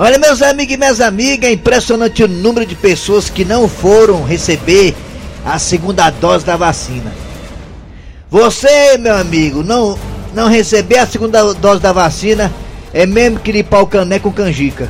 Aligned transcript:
Olha, 0.00 0.16
meus 0.16 0.40
amigos 0.42 0.74
e 0.74 0.76
minhas 0.76 1.00
amigas, 1.00 1.50
é 1.50 1.52
impressionante 1.52 2.22
o 2.22 2.28
número 2.28 2.64
de 2.64 2.76
pessoas 2.76 3.28
que 3.28 3.44
não 3.44 3.68
foram 3.68 4.22
receber 4.22 4.94
a 5.44 5.58
segunda 5.58 6.08
dose 6.08 6.44
da 6.44 6.56
vacina. 6.56 7.12
Você, 8.30 8.96
meu 8.96 9.16
amigo, 9.16 9.64
não, 9.64 9.98
não 10.32 10.48
receber 10.48 10.98
a 10.98 11.06
segunda 11.06 11.52
dose 11.52 11.80
da 11.80 11.92
vacina 11.92 12.52
é 12.94 13.06
mesmo 13.06 13.40
que 13.40 13.50
limpar 13.50 13.80
o 13.80 13.88
cané 13.88 14.20
com 14.20 14.30
canjica. 14.30 14.88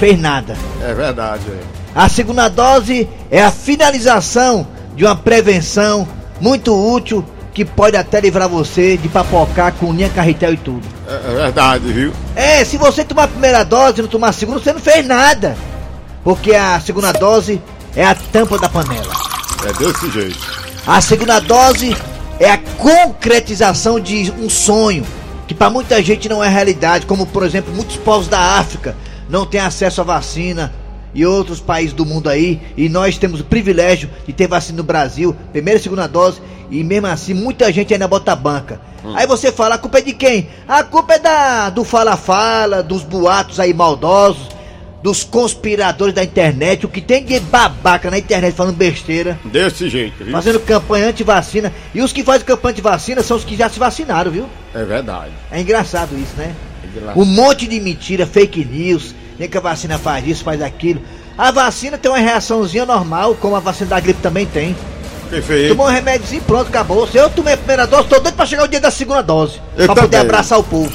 Fez 0.00 0.18
nada. 0.18 0.56
É 0.82 0.92
verdade. 0.92 1.44
A 1.94 2.08
segunda 2.08 2.48
dose 2.48 3.08
é 3.30 3.40
a 3.40 3.52
finalização 3.52 4.66
de 4.96 5.04
uma 5.04 5.14
prevenção 5.14 6.06
muito 6.40 6.74
útil 6.74 7.24
que 7.56 7.64
pode 7.64 7.96
até 7.96 8.20
livrar 8.20 8.50
você 8.50 8.98
de 8.98 9.08
papocar 9.08 9.72
com 9.72 9.90
linha 9.90 10.10
carretel 10.10 10.52
e 10.52 10.58
tudo. 10.58 10.86
É, 11.08 11.14
é 11.14 11.34
verdade, 11.36 11.90
viu? 11.90 12.12
É, 12.34 12.62
se 12.66 12.76
você 12.76 13.02
tomar 13.02 13.22
a 13.22 13.28
primeira 13.28 13.64
dose 13.64 13.98
e 13.98 14.02
não 14.02 14.10
tomar 14.10 14.28
a 14.28 14.32
segunda, 14.32 14.58
você 14.60 14.74
não 14.74 14.80
fez 14.80 15.06
nada. 15.06 15.56
Porque 16.22 16.54
a 16.54 16.78
segunda 16.80 17.12
dose 17.12 17.58
é 17.96 18.04
a 18.04 18.14
tampa 18.14 18.58
da 18.58 18.68
panela. 18.68 19.10
É 19.64 19.72
desse 19.72 20.10
jeito. 20.10 20.38
A 20.86 21.00
segunda 21.00 21.40
dose 21.40 21.96
é 22.38 22.50
a 22.50 22.58
concretização 22.58 23.98
de 23.98 24.30
um 24.38 24.50
sonho 24.50 25.06
que 25.48 25.54
para 25.54 25.70
muita 25.70 26.02
gente 26.02 26.28
não 26.28 26.44
é 26.44 26.50
realidade, 26.50 27.06
como 27.06 27.24
por 27.24 27.42
exemplo, 27.42 27.74
muitos 27.74 27.96
povos 27.96 28.28
da 28.28 28.58
África 28.58 28.94
não 29.30 29.46
têm 29.46 29.60
acesso 29.60 30.02
à 30.02 30.04
vacina 30.04 30.74
e 31.16 31.24
outros 31.24 31.60
países 31.60 31.94
do 31.94 32.04
mundo 32.04 32.28
aí, 32.28 32.60
e 32.76 32.90
nós 32.90 33.16
temos 33.16 33.40
o 33.40 33.44
privilégio 33.44 34.10
de 34.26 34.34
ter 34.34 34.46
vacina 34.46 34.76
no 34.76 34.84
Brasil, 34.84 35.34
primeira 35.50 35.80
e 35.80 35.82
segunda 35.82 36.06
dose, 36.06 36.42
e 36.70 36.84
mesmo 36.84 37.06
assim 37.06 37.32
muita 37.32 37.72
gente 37.72 37.94
ainda 37.94 38.06
bota 38.06 38.36
banca. 38.36 38.78
Aí 39.14 39.26
você 39.26 39.50
fala, 39.50 39.76
a 39.76 39.78
culpa 39.78 39.98
é 39.98 40.02
de 40.02 40.12
quem? 40.12 40.48
A 40.68 40.82
culpa 40.84 41.14
é 41.14 41.18
da 41.18 41.70
do 41.70 41.84
fala-fala, 41.84 42.82
dos 42.82 43.02
boatos 43.02 43.58
aí 43.58 43.72
maldosos, 43.72 44.48
dos 45.02 45.24
conspiradores 45.24 46.14
da 46.14 46.22
internet, 46.22 46.84
o 46.84 46.88
que 46.88 47.00
tem 47.00 47.24
de 47.24 47.40
babaca 47.40 48.10
na 48.10 48.18
internet 48.18 48.54
falando 48.54 48.76
besteira, 48.76 49.38
Desse 49.44 49.88
jeito, 49.88 50.22
viu? 50.22 50.32
fazendo 50.32 50.60
campanha 50.60 51.08
anti-vacina, 51.08 51.72
e 51.94 52.02
os 52.02 52.12
que 52.12 52.22
fazem 52.22 52.44
campanha 52.44 52.72
anti-vacina 52.72 53.22
são 53.22 53.38
os 53.38 53.44
que 53.44 53.56
já 53.56 53.70
se 53.70 53.78
vacinaram, 53.78 54.30
viu? 54.30 54.46
É 54.74 54.84
verdade. 54.84 55.32
É 55.50 55.62
engraçado 55.62 56.14
isso, 56.18 56.36
né? 56.36 56.54
engraçado. 56.84 57.18
Um 57.18 57.24
monte 57.24 57.66
de 57.66 57.80
mentira, 57.80 58.26
fake 58.26 58.64
news, 58.64 59.14
nem 59.38 59.48
que 59.48 59.56
a 59.58 59.60
vacina 59.60 59.98
faz 59.98 60.26
isso, 60.26 60.44
faz 60.44 60.60
aquilo. 60.62 61.00
A 61.36 61.50
vacina 61.50 61.98
tem 61.98 62.10
uma 62.10 62.18
reaçãozinha 62.18 62.86
normal, 62.86 63.34
como 63.40 63.56
a 63.56 63.60
vacina 63.60 63.90
da 63.90 64.00
gripe 64.00 64.20
também 64.22 64.46
tem. 64.46 64.76
Perfeito. 65.28 65.70
Tomou 65.70 65.86
um 65.86 65.90
remédiozinho 65.90 66.40
e 66.40 66.44
pronto, 66.44 66.68
acabou. 66.68 67.06
Se 67.06 67.16
eu 67.18 67.28
tomei 67.28 67.54
a 67.54 67.56
primeira 67.56 67.86
dose, 67.86 68.08
tô 68.08 68.20
doido 68.20 68.34
pra 68.34 68.46
chegar 68.46 68.64
o 68.64 68.68
dia 68.68 68.80
da 68.80 68.90
segunda 68.90 69.22
dose. 69.22 69.60
Eu 69.76 69.86
pra 69.86 69.94
poder 69.96 70.08
também. 70.18 70.20
abraçar 70.20 70.58
o 70.58 70.62
povo. 70.62 70.92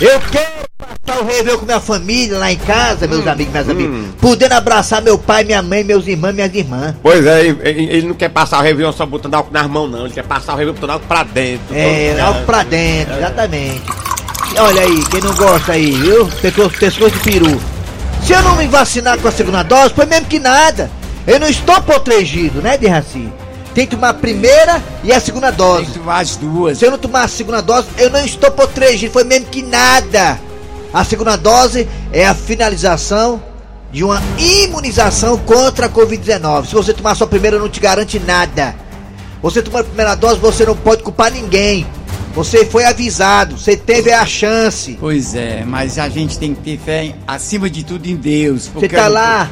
Eu 0.00 0.20
quero 0.30 0.64
passar 0.78 1.20
o 1.22 1.24
réveillon 1.26 1.58
com 1.58 1.66
minha 1.66 1.80
família 1.80 2.38
lá 2.38 2.50
em 2.52 2.56
casa, 2.56 3.06
Hum, 3.06 3.10
meus 3.10 3.26
amigos, 3.26 3.52
minhas 3.52 3.68
amigas. 3.68 3.96
Podendo 4.20 4.52
abraçar 4.52 5.02
meu 5.02 5.18
pai, 5.18 5.44
minha 5.44 5.62
mãe, 5.62 5.84
meus 5.84 6.06
irmãos, 6.06 6.32
minhas 6.34 6.54
irmãs. 6.54 6.94
Pois 7.02 7.24
é, 7.26 7.46
ele, 7.46 7.58
ele 7.64 8.06
não 8.08 8.14
quer 8.14 8.28
passar 8.30 8.58
o 8.60 8.62
Réveillon 8.62 8.92
só 8.92 9.04
botando 9.06 9.34
álcool 9.34 9.52
nas 9.52 9.66
mãos, 9.68 9.90
não. 9.90 10.04
Ele 10.04 10.14
quer 10.14 10.24
passar 10.24 10.54
o 10.54 10.56
Réveillon 10.56 10.74
botando 10.74 10.90
álcool 10.90 11.06
pra 11.06 11.22
dentro. 11.22 11.66
É, 11.74 12.14
mundo. 12.20 12.46
pra 12.46 12.62
dentro, 12.64 13.14
exatamente. 13.16 13.82
Olha 14.58 14.82
aí, 14.82 15.04
quem 15.06 15.20
não 15.20 15.34
gosta 15.34 15.72
aí, 15.72 15.90
viu? 15.90 16.26
Pescoço, 16.40 16.78
pescoço 16.78 17.10
de 17.10 17.20
peru. 17.20 17.60
Se 18.22 18.32
eu 18.32 18.42
não 18.42 18.56
me 18.56 18.66
vacinar 18.66 19.18
com 19.18 19.28
a 19.28 19.32
segunda 19.32 19.62
dose, 19.62 19.94
foi 19.94 20.06
mesmo 20.06 20.26
que 20.26 20.38
nada. 20.38 20.90
Eu 21.26 21.40
não 21.40 21.48
estou 21.48 21.80
protegido, 21.82 22.62
né, 22.62 22.76
de 22.76 22.86
Raci? 22.86 23.32
Tem 23.74 23.86
que 23.86 23.96
tomar 23.96 24.10
a 24.10 24.14
primeira 24.14 24.82
e 25.02 25.12
a 25.12 25.18
segunda 25.18 25.50
dose. 25.50 26.00
as 26.06 26.36
duas. 26.36 26.78
Se 26.78 26.86
eu 26.86 26.92
não 26.92 26.98
tomar 26.98 27.24
a 27.24 27.28
segunda 27.28 27.60
dose, 27.60 27.88
eu 27.98 28.08
não 28.10 28.24
estou 28.24 28.50
protegido, 28.50 29.12
foi 29.12 29.24
mesmo 29.24 29.46
que 29.46 29.62
nada. 29.62 30.38
A 30.92 31.04
segunda 31.04 31.34
dose 31.34 31.88
é 32.12 32.24
a 32.24 32.34
finalização 32.34 33.42
de 33.90 34.04
uma 34.04 34.22
imunização 34.38 35.36
contra 35.38 35.86
a 35.86 35.88
Covid-19. 35.88 36.66
Se 36.66 36.74
você 36.74 36.94
tomar 36.94 37.16
só 37.16 37.24
a 37.24 37.28
primeira, 37.28 37.58
não 37.58 37.68
te 37.68 37.80
garante 37.80 38.20
nada. 38.20 38.76
Você 39.42 39.60
tomou 39.60 39.80
a 39.80 39.84
primeira 39.84 40.14
dose, 40.14 40.38
você 40.38 40.64
não 40.64 40.76
pode 40.76 41.02
culpar 41.02 41.32
ninguém. 41.32 41.86
Você 42.34 42.64
foi 42.66 42.84
avisado, 42.84 43.56
você 43.56 43.76
teve 43.76 44.12
a 44.12 44.26
chance. 44.26 44.96
Pois 44.98 45.34
é, 45.36 45.62
mas 45.64 45.98
a 46.00 46.08
gente 46.08 46.36
tem 46.38 46.52
que 46.52 46.60
ter 46.62 46.78
fé 46.84 47.04
em- 47.04 47.14
acima 47.28 47.70
de 47.70 47.84
tudo 47.84 48.06
em 48.06 48.16
Deus. 48.16 48.68
Você 48.74 48.88
tá 48.88 49.06
lá. 49.06 49.48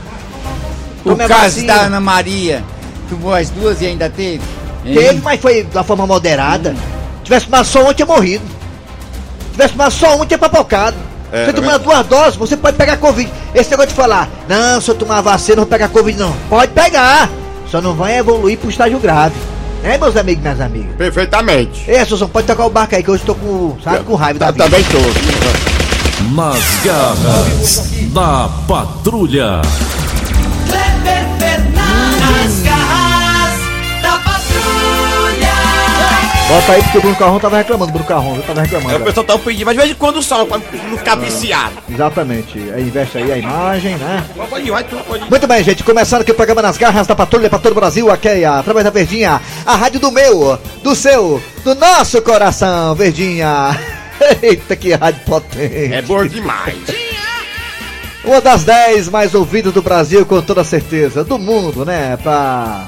O 1.04 1.10
tome 1.10 1.22
a 1.24 1.28
caso 1.28 1.42
vacina. 1.56 1.74
da 1.74 1.80
Ana 1.82 2.00
Maria, 2.00 2.64
tomou 3.08 3.32
as 3.32 3.50
duas 3.50 3.80
e 3.80 3.86
ainda 3.86 4.10
teve? 4.10 4.42
Hein? 4.84 4.94
Teve, 4.94 5.20
mas 5.22 5.40
foi 5.40 5.62
da 5.62 5.84
forma 5.84 6.06
moderada. 6.08 6.74
Tivesse 7.22 7.46
tomado 7.46 7.64
só 7.66 7.88
um, 7.88 7.94
tinha 7.94 8.06
morrido. 8.06 8.44
Tivesse 9.52 9.72
tomado 9.74 9.92
só 9.92 10.20
um, 10.20 10.26
tinha 10.26 10.38
papocado. 10.38 10.96
É, 11.30 11.44
você 11.44 11.50
é 11.50 11.52
verdade. 11.52 11.84
duas 11.84 12.06
doses, 12.06 12.36
você 12.36 12.56
pode 12.56 12.76
pegar 12.76 12.96
Covid. 12.96 13.30
Esse 13.54 13.70
negócio 13.70 13.90
de 13.90 13.94
falar, 13.96 14.28
não, 14.48 14.80
se 14.80 14.90
eu 14.90 14.94
tomar 14.96 15.20
vacina, 15.20 15.56
não 15.56 15.62
vou 15.62 15.70
pegar 15.70 15.88
Covid, 15.88 16.18
não. 16.18 16.32
Pode 16.48 16.72
pegar. 16.72 17.30
Só 17.70 17.80
não 17.80 17.94
vai 17.94 18.18
evoluir 18.18 18.58
pro 18.58 18.68
estágio 18.68 18.98
grave. 18.98 19.34
Né, 19.82 19.98
meus 19.98 20.16
amigos 20.16 20.40
e 20.40 20.42
minhas 20.42 20.60
amigas? 20.60 20.96
Perfeitamente. 20.96 21.90
Ei, 21.90 22.04
Susão, 22.04 22.28
pode 22.28 22.46
tocar 22.46 22.66
o 22.66 22.70
barco 22.70 22.94
aí, 22.94 23.02
que 23.02 23.10
hoje 23.10 23.22
eu 23.22 23.26
tô 23.26 23.34
com, 23.34 23.76
sabe, 23.82 24.04
com 24.04 24.14
raiva 24.14 24.38
da 24.38 24.50
vida. 24.50 24.64
também 24.64 24.84
tô. 24.84 24.98
Nas 26.36 26.84
garras 26.84 27.90
da 28.12 28.48
patrulha. 28.68 29.60
Bota 36.52 36.72
aí, 36.72 36.82
porque 36.82 36.98
o 36.98 37.00
Bruno 37.00 37.16
Carrão 37.16 37.40
tava 37.40 37.56
reclamando, 37.56 37.92
Bruno 37.92 38.06
Carrão, 38.06 38.36
eu 38.36 38.42
tava 38.42 38.60
reclamando. 38.60 38.94
É, 38.94 38.98
o 38.98 39.04
pessoal 39.04 39.24
tá 39.24 39.38
pedindo, 39.38 39.64
mas 39.64 39.74
de 39.74 39.80
vez 39.80 39.90
em 39.92 39.94
quando 39.94 40.22
só, 40.22 40.44
pra 40.44 40.58
não 40.58 40.98
ficar 40.98 41.14
viciado. 41.14 41.72
Exatamente. 41.90 42.58
Aí 42.74 42.82
investe 42.82 43.16
aí 43.18 43.32
a 43.32 43.38
imagem, 43.38 43.96
né? 43.96 44.22
Pode 44.50 44.66
ir, 44.66 44.70
vai, 44.70 44.84
pode 44.84 45.24
ir. 45.24 45.30
Muito 45.30 45.46
bem, 45.46 45.64
gente, 45.64 45.82
começando 45.82 46.20
aqui 46.20 46.30
o 46.30 46.34
programa 46.34 46.60
Nas 46.60 46.76
Garras 46.76 47.06
da 47.06 47.16
Patrulha 47.16 47.48
para 47.48 47.58
todo 47.58 47.72
o 47.72 47.74
Brasil, 47.76 48.10
aqui 48.10 48.28
é 48.28 48.44
a- 48.44 48.58
através 48.58 48.84
da 48.84 48.90
Verdinha, 48.90 49.40
a 49.64 49.76
rádio 49.76 49.98
do 49.98 50.10
meu, 50.12 50.58
do 50.82 50.94
seu, 50.94 51.42
do 51.64 51.74
nosso 51.74 52.20
coração, 52.20 52.94
Verdinha. 52.94 53.78
Eita, 54.42 54.76
que 54.76 54.92
rádio 54.92 55.20
potente. 55.24 55.94
É 55.94 56.02
bom 56.02 56.24
demais. 56.26 56.76
Uma 58.24 58.40
das 58.42 58.62
10 58.62 59.08
mais 59.08 59.34
ouvidas 59.34 59.72
do 59.72 59.80
Brasil, 59.82 60.24
com 60.26 60.40
toda 60.42 60.62
certeza, 60.62 61.24
do 61.24 61.38
mundo, 61.38 61.84
né? 61.84 62.16
Pra 62.22 62.86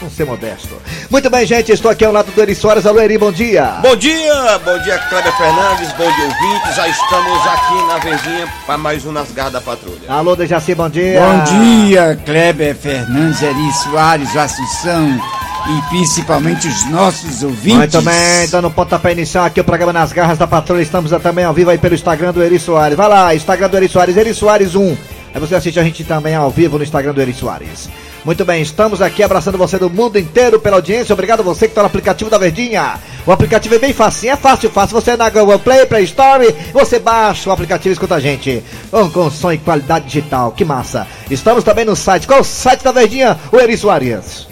não 0.00 0.10
ser 0.10 0.24
modesto. 0.24 0.80
Muito 1.10 1.30
bem, 1.30 1.46
gente, 1.46 1.72
estou 1.72 1.90
aqui 1.90 2.04
ao 2.04 2.12
lado 2.12 2.30
do 2.30 2.40
Eri 2.40 2.54
Soares. 2.54 2.86
Alô, 2.86 3.00
Eri, 3.00 3.18
bom 3.18 3.32
dia. 3.32 3.78
Bom 3.82 3.96
dia, 3.96 4.58
bom 4.64 4.78
dia 4.78 4.98
Kleber 4.98 5.36
Fernandes, 5.36 5.92
bom 5.92 6.10
dia 6.10 6.24
ouvintes. 6.24 6.76
Já 6.76 6.88
estamos 6.88 7.46
aqui 7.46 7.86
na 7.86 7.98
Verdinha 7.98 8.48
para 8.66 8.78
mais 8.78 9.04
um 9.06 9.12
Nas 9.12 9.30
Garras 9.32 9.52
da 9.52 9.60
Patrulha. 9.60 10.08
Alô, 10.08 10.36
Dejaci, 10.36 10.74
bom 10.74 10.88
dia. 10.88 11.20
Bom 11.20 11.44
dia, 11.44 12.18
Kleber 12.24 12.74
Fernandes, 12.74 13.42
Eri 13.42 13.72
Soares, 13.84 14.36
Assunção 14.36 15.20
e 15.68 15.88
principalmente 15.88 16.68
os 16.68 16.86
nossos 16.86 17.42
ouvintes. 17.42 17.76
Muito 17.76 18.02
bem, 18.02 18.48
dando 18.50 18.70
pontapé 18.70 19.12
inicial 19.12 19.44
aqui 19.44 19.60
o 19.60 19.64
programa 19.64 19.92
Nas 19.92 20.12
Garras 20.12 20.38
da 20.38 20.46
Patrulha. 20.46 20.82
Estamos 20.82 21.10
também 21.22 21.44
ao 21.44 21.52
vivo 21.52 21.70
aí 21.70 21.78
pelo 21.78 21.94
Instagram 21.94 22.32
do 22.32 22.42
Eri 22.42 22.58
Soares. 22.58 22.96
Vai 22.96 23.08
lá, 23.08 23.34
Instagram 23.34 23.68
do 23.68 23.76
Eri 23.76 23.88
Soares, 23.88 24.16
Eri 24.16 24.34
Soares 24.34 24.74
1. 24.74 24.96
Aí 25.34 25.40
você 25.40 25.54
assiste 25.54 25.78
a 25.78 25.82
gente 25.82 26.04
também 26.04 26.34
ao 26.34 26.50
vivo 26.50 26.78
no 26.78 26.84
Instagram 26.84 27.12
do 27.12 27.20
Eri 27.20 27.34
Soares. 27.34 27.88
Muito 28.26 28.44
bem, 28.44 28.60
estamos 28.60 29.00
aqui 29.00 29.22
abraçando 29.22 29.56
você 29.56 29.78
do 29.78 29.88
mundo 29.88 30.18
inteiro 30.18 30.58
pela 30.58 30.78
audiência. 30.78 31.12
Obrigado 31.12 31.38
a 31.38 31.42
você 31.44 31.66
que 31.66 31.70
está 31.70 31.82
no 31.82 31.86
aplicativo 31.86 32.28
da 32.28 32.36
Verdinha. 32.36 32.98
O 33.24 33.30
aplicativo 33.30 33.76
é 33.76 33.78
bem 33.78 33.92
fácil, 33.92 34.28
é 34.32 34.36
fácil, 34.36 34.68
fácil. 34.68 35.00
Você 35.00 35.12
é 35.12 35.16
na 35.16 35.30
Google 35.30 35.60
Play, 35.60 35.86
Play 35.86 36.02
Store, 36.02 36.52
você 36.72 36.98
baixa 36.98 37.48
o 37.48 37.52
aplicativo 37.52 37.90
e 37.90 37.92
escuta 37.92 38.16
a 38.16 38.20
gente. 38.20 38.64
Com, 38.90 39.08
com 39.12 39.30
som 39.30 39.52
e 39.52 39.58
qualidade 39.58 40.06
digital, 40.06 40.50
que 40.50 40.64
massa. 40.64 41.06
Estamos 41.30 41.62
também 41.62 41.84
no 41.84 41.94
site. 41.94 42.26
Qual 42.26 42.40
o 42.40 42.44
site 42.44 42.82
da 42.82 42.90
Verdinha? 42.90 43.38
O 43.52 43.60
Eri 43.60 43.76
Soares. 43.76 44.48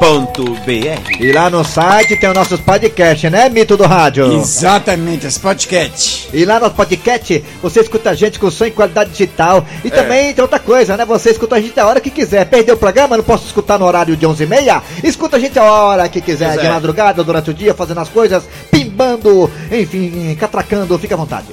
Verdinha.com.br 0.00 1.20
E 1.20 1.32
lá 1.32 1.50
no 1.50 1.64
site 1.64 2.16
tem 2.16 2.28
os 2.28 2.34
nossos 2.34 2.60
podcasts, 2.60 3.30
né, 3.30 3.48
Mito 3.48 3.76
do 3.76 3.84
Rádio? 3.84 4.32
Exatamente, 4.32 5.26
as 5.26 5.38
podcasts. 5.38 6.28
E 6.32 6.44
lá 6.44 6.60
no 6.60 6.70
podcast 6.70 7.44
você 7.62 7.80
escuta 7.80 8.10
a 8.10 8.14
gente 8.14 8.38
com 8.38 8.50
som 8.50 8.66
em 8.66 8.70
qualidade 8.70 9.10
digital. 9.10 9.64
E 9.84 9.90
também 9.90 10.32
tem 10.32 10.42
outra 10.42 10.58
coisa, 10.58 10.96
né? 10.96 11.04
Você 11.04 11.30
escuta 11.30 11.56
a 11.56 11.60
gente 11.60 11.78
a 11.78 11.86
hora 11.86 12.00
que 12.00 12.10
quiser. 12.10 12.44
Perdeu 12.46 12.74
o 12.74 12.78
programa, 12.78 13.16
não 13.16 13.24
posso 13.24 13.46
escutar 13.46 13.78
no 13.78 13.86
horário 13.86 14.16
de 14.16 14.26
11h30? 14.26 14.82
Escuta 15.04 15.36
a 15.36 15.40
gente 15.40 15.58
a 15.58 15.64
hora 15.64 16.08
que 16.08 16.20
quiser, 16.20 16.48
Pois 16.50 16.60
de 16.60 16.66
é. 16.66 16.70
madrugada, 16.70 17.24
durante 17.24 17.50
o 17.50 17.54
dia, 17.54 17.74
fazendo 17.74 18.00
as 18.00 18.08
coisas. 18.08 18.44
Pim, 18.70 18.88
carimbando, 18.98 19.50
enfim, 19.70 20.36
catracando, 20.38 20.98
fica 20.98 21.14
à 21.14 21.18
vontade. 21.18 21.46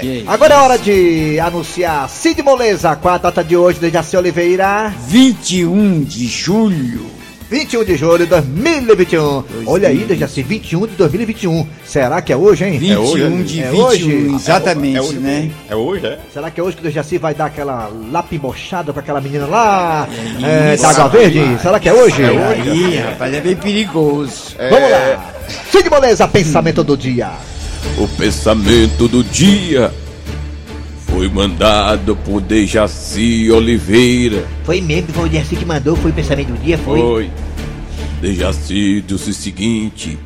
Que 0.00 0.24
Agora 0.26 0.54
é 0.54 0.58
hora 0.58 0.78
de 0.78 1.40
anunciar 1.40 2.08
Cid 2.08 2.42
Moleza, 2.42 2.94
qual 2.96 3.14
a 3.14 3.18
data 3.18 3.42
de 3.42 3.56
hoje, 3.56 3.80
Dejaci 3.80 4.16
Oliveira? 4.16 4.92
21 5.08 6.04
de 6.04 6.26
julho. 6.26 7.21
21 7.52 7.84
de 7.84 7.96
julho 7.98 8.24
de 8.24 8.30
2021. 8.30 9.44
Olha 9.66 9.86
aí, 9.86 9.98
Dejaci, 9.98 10.42
21 10.42 10.86
de 10.86 10.94
2021. 10.94 11.66
Será 11.84 12.22
que 12.22 12.32
é 12.32 12.36
hoje, 12.36 12.64
hein? 12.64 12.78
21 12.78 12.98
hoje, 13.02 13.44
de 13.44 13.60
é 13.60 13.70
21, 13.70 13.84
hoje? 13.84 14.34
exatamente, 14.34 14.96
É 14.96 15.02
hoje, 15.02 15.18
né? 15.18 15.50
É 15.68 15.76
hoje, 15.76 16.06
é? 16.06 16.18
Será 16.32 16.50
que 16.50 16.58
é 16.58 16.62
hoje 16.62 16.76
que 16.76 16.80
o 16.80 16.84
Dejaci 16.84 17.18
vai 17.18 17.34
dar 17.34 17.44
aquela 17.44 17.90
lapimochada 18.10 18.90
com 18.90 18.98
aquela 18.98 19.20
menina 19.20 19.44
lá 19.44 20.08
é, 20.42 20.78
da 20.78 20.88
Água 20.88 21.08
Verde? 21.08 21.58
Será 21.60 21.78
que 21.78 21.90
é 21.90 21.92
hoje? 21.92 22.22
Aí, 22.24 22.96
rapaz, 22.96 23.34
é 23.34 23.40
bem 23.42 23.54
perigoso. 23.54 24.56
Vamos 24.70 24.90
lá. 24.90 25.34
Cid 25.70 25.90
Moleza, 25.90 26.26
pensamento 26.26 26.82
do 26.82 26.96
dia. 26.96 27.32
O 27.98 28.08
pensamento 28.16 29.06
do 29.08 29.22
dia 29.22 29.92
foi 31.22 31.28
mandado 31.28 32.16
por 32.16 32.40
Dejaci 32.40 33.48
Oliveira. 33.48 34.44
Foi 34.64 34.80
mesmo, 34.80 35.12
foi 35.12 35.26
o 35.26 35.28
Dejaci 35.28 35.54
que 35.54 35.64
mandou, 35.64 35.94
foi 35.94 36.10
o 36.10 36.14
pensamento 36.14 36.48
do 36.48 36.58
dia, 36.58 36.76
Foi. 36.78 37.30
Dejaci 38.20 39.04
disse 39.06 39.30
o 39.30 39.32
seguinte: 39.32 40.18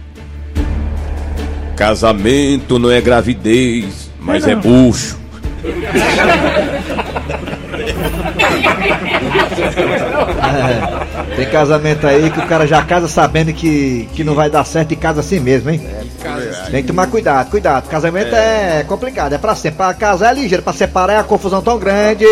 Casamento 1.77 2.79
não 2.79 2.91
é 2.91 3.03
gravidez, 3.03 4.11
mas 4.19 4.47
é 4.47 4.57
bucho. 4.57 5.19
Tem 11.37 11.47
casamento 11.51 12.07
aí 12.07 12.31
que 12.31 12.39
o 12.39 12.47
cara 12.47 12.67
já 12.67 12.83
casa 12.83 13.07
sabendo 13.07 13.53
que, 13.53 14.09
que 14.15 14.25
não 14.25 14.35
vai 14.35 14.49
dar 14.49 14.65
certo 14.65 14.93
e 14.93 14.97
casa 14.97 15.21
assim 15.21 15.41
mesmo, 15.41 15.69
hein? 15.69 15.83
Tem 16.71 16.83
que 16.83 16.89
tomar 16.89 17.07
cuidado, 17.09 17.51
cuidado. 17.51 17.89
Casamento 17.89 18.35
é, 18.35 18.85
complicado, 18.87 19.33
é 19.35 19.39
pra 19.39 19.55
sempre. 19.55 19.77
Pra 19.79 19.93
casar 19.95 20.31
é 20.37 20.41
ligeiro, 20.41 20.63
pra 20.63 20.73
separar 20.73 21.13
é 21.15 21.19
a 21.19 21.25
confusão 21.25 21.61
tão 21.63 21.79
grande. 21.79 22.27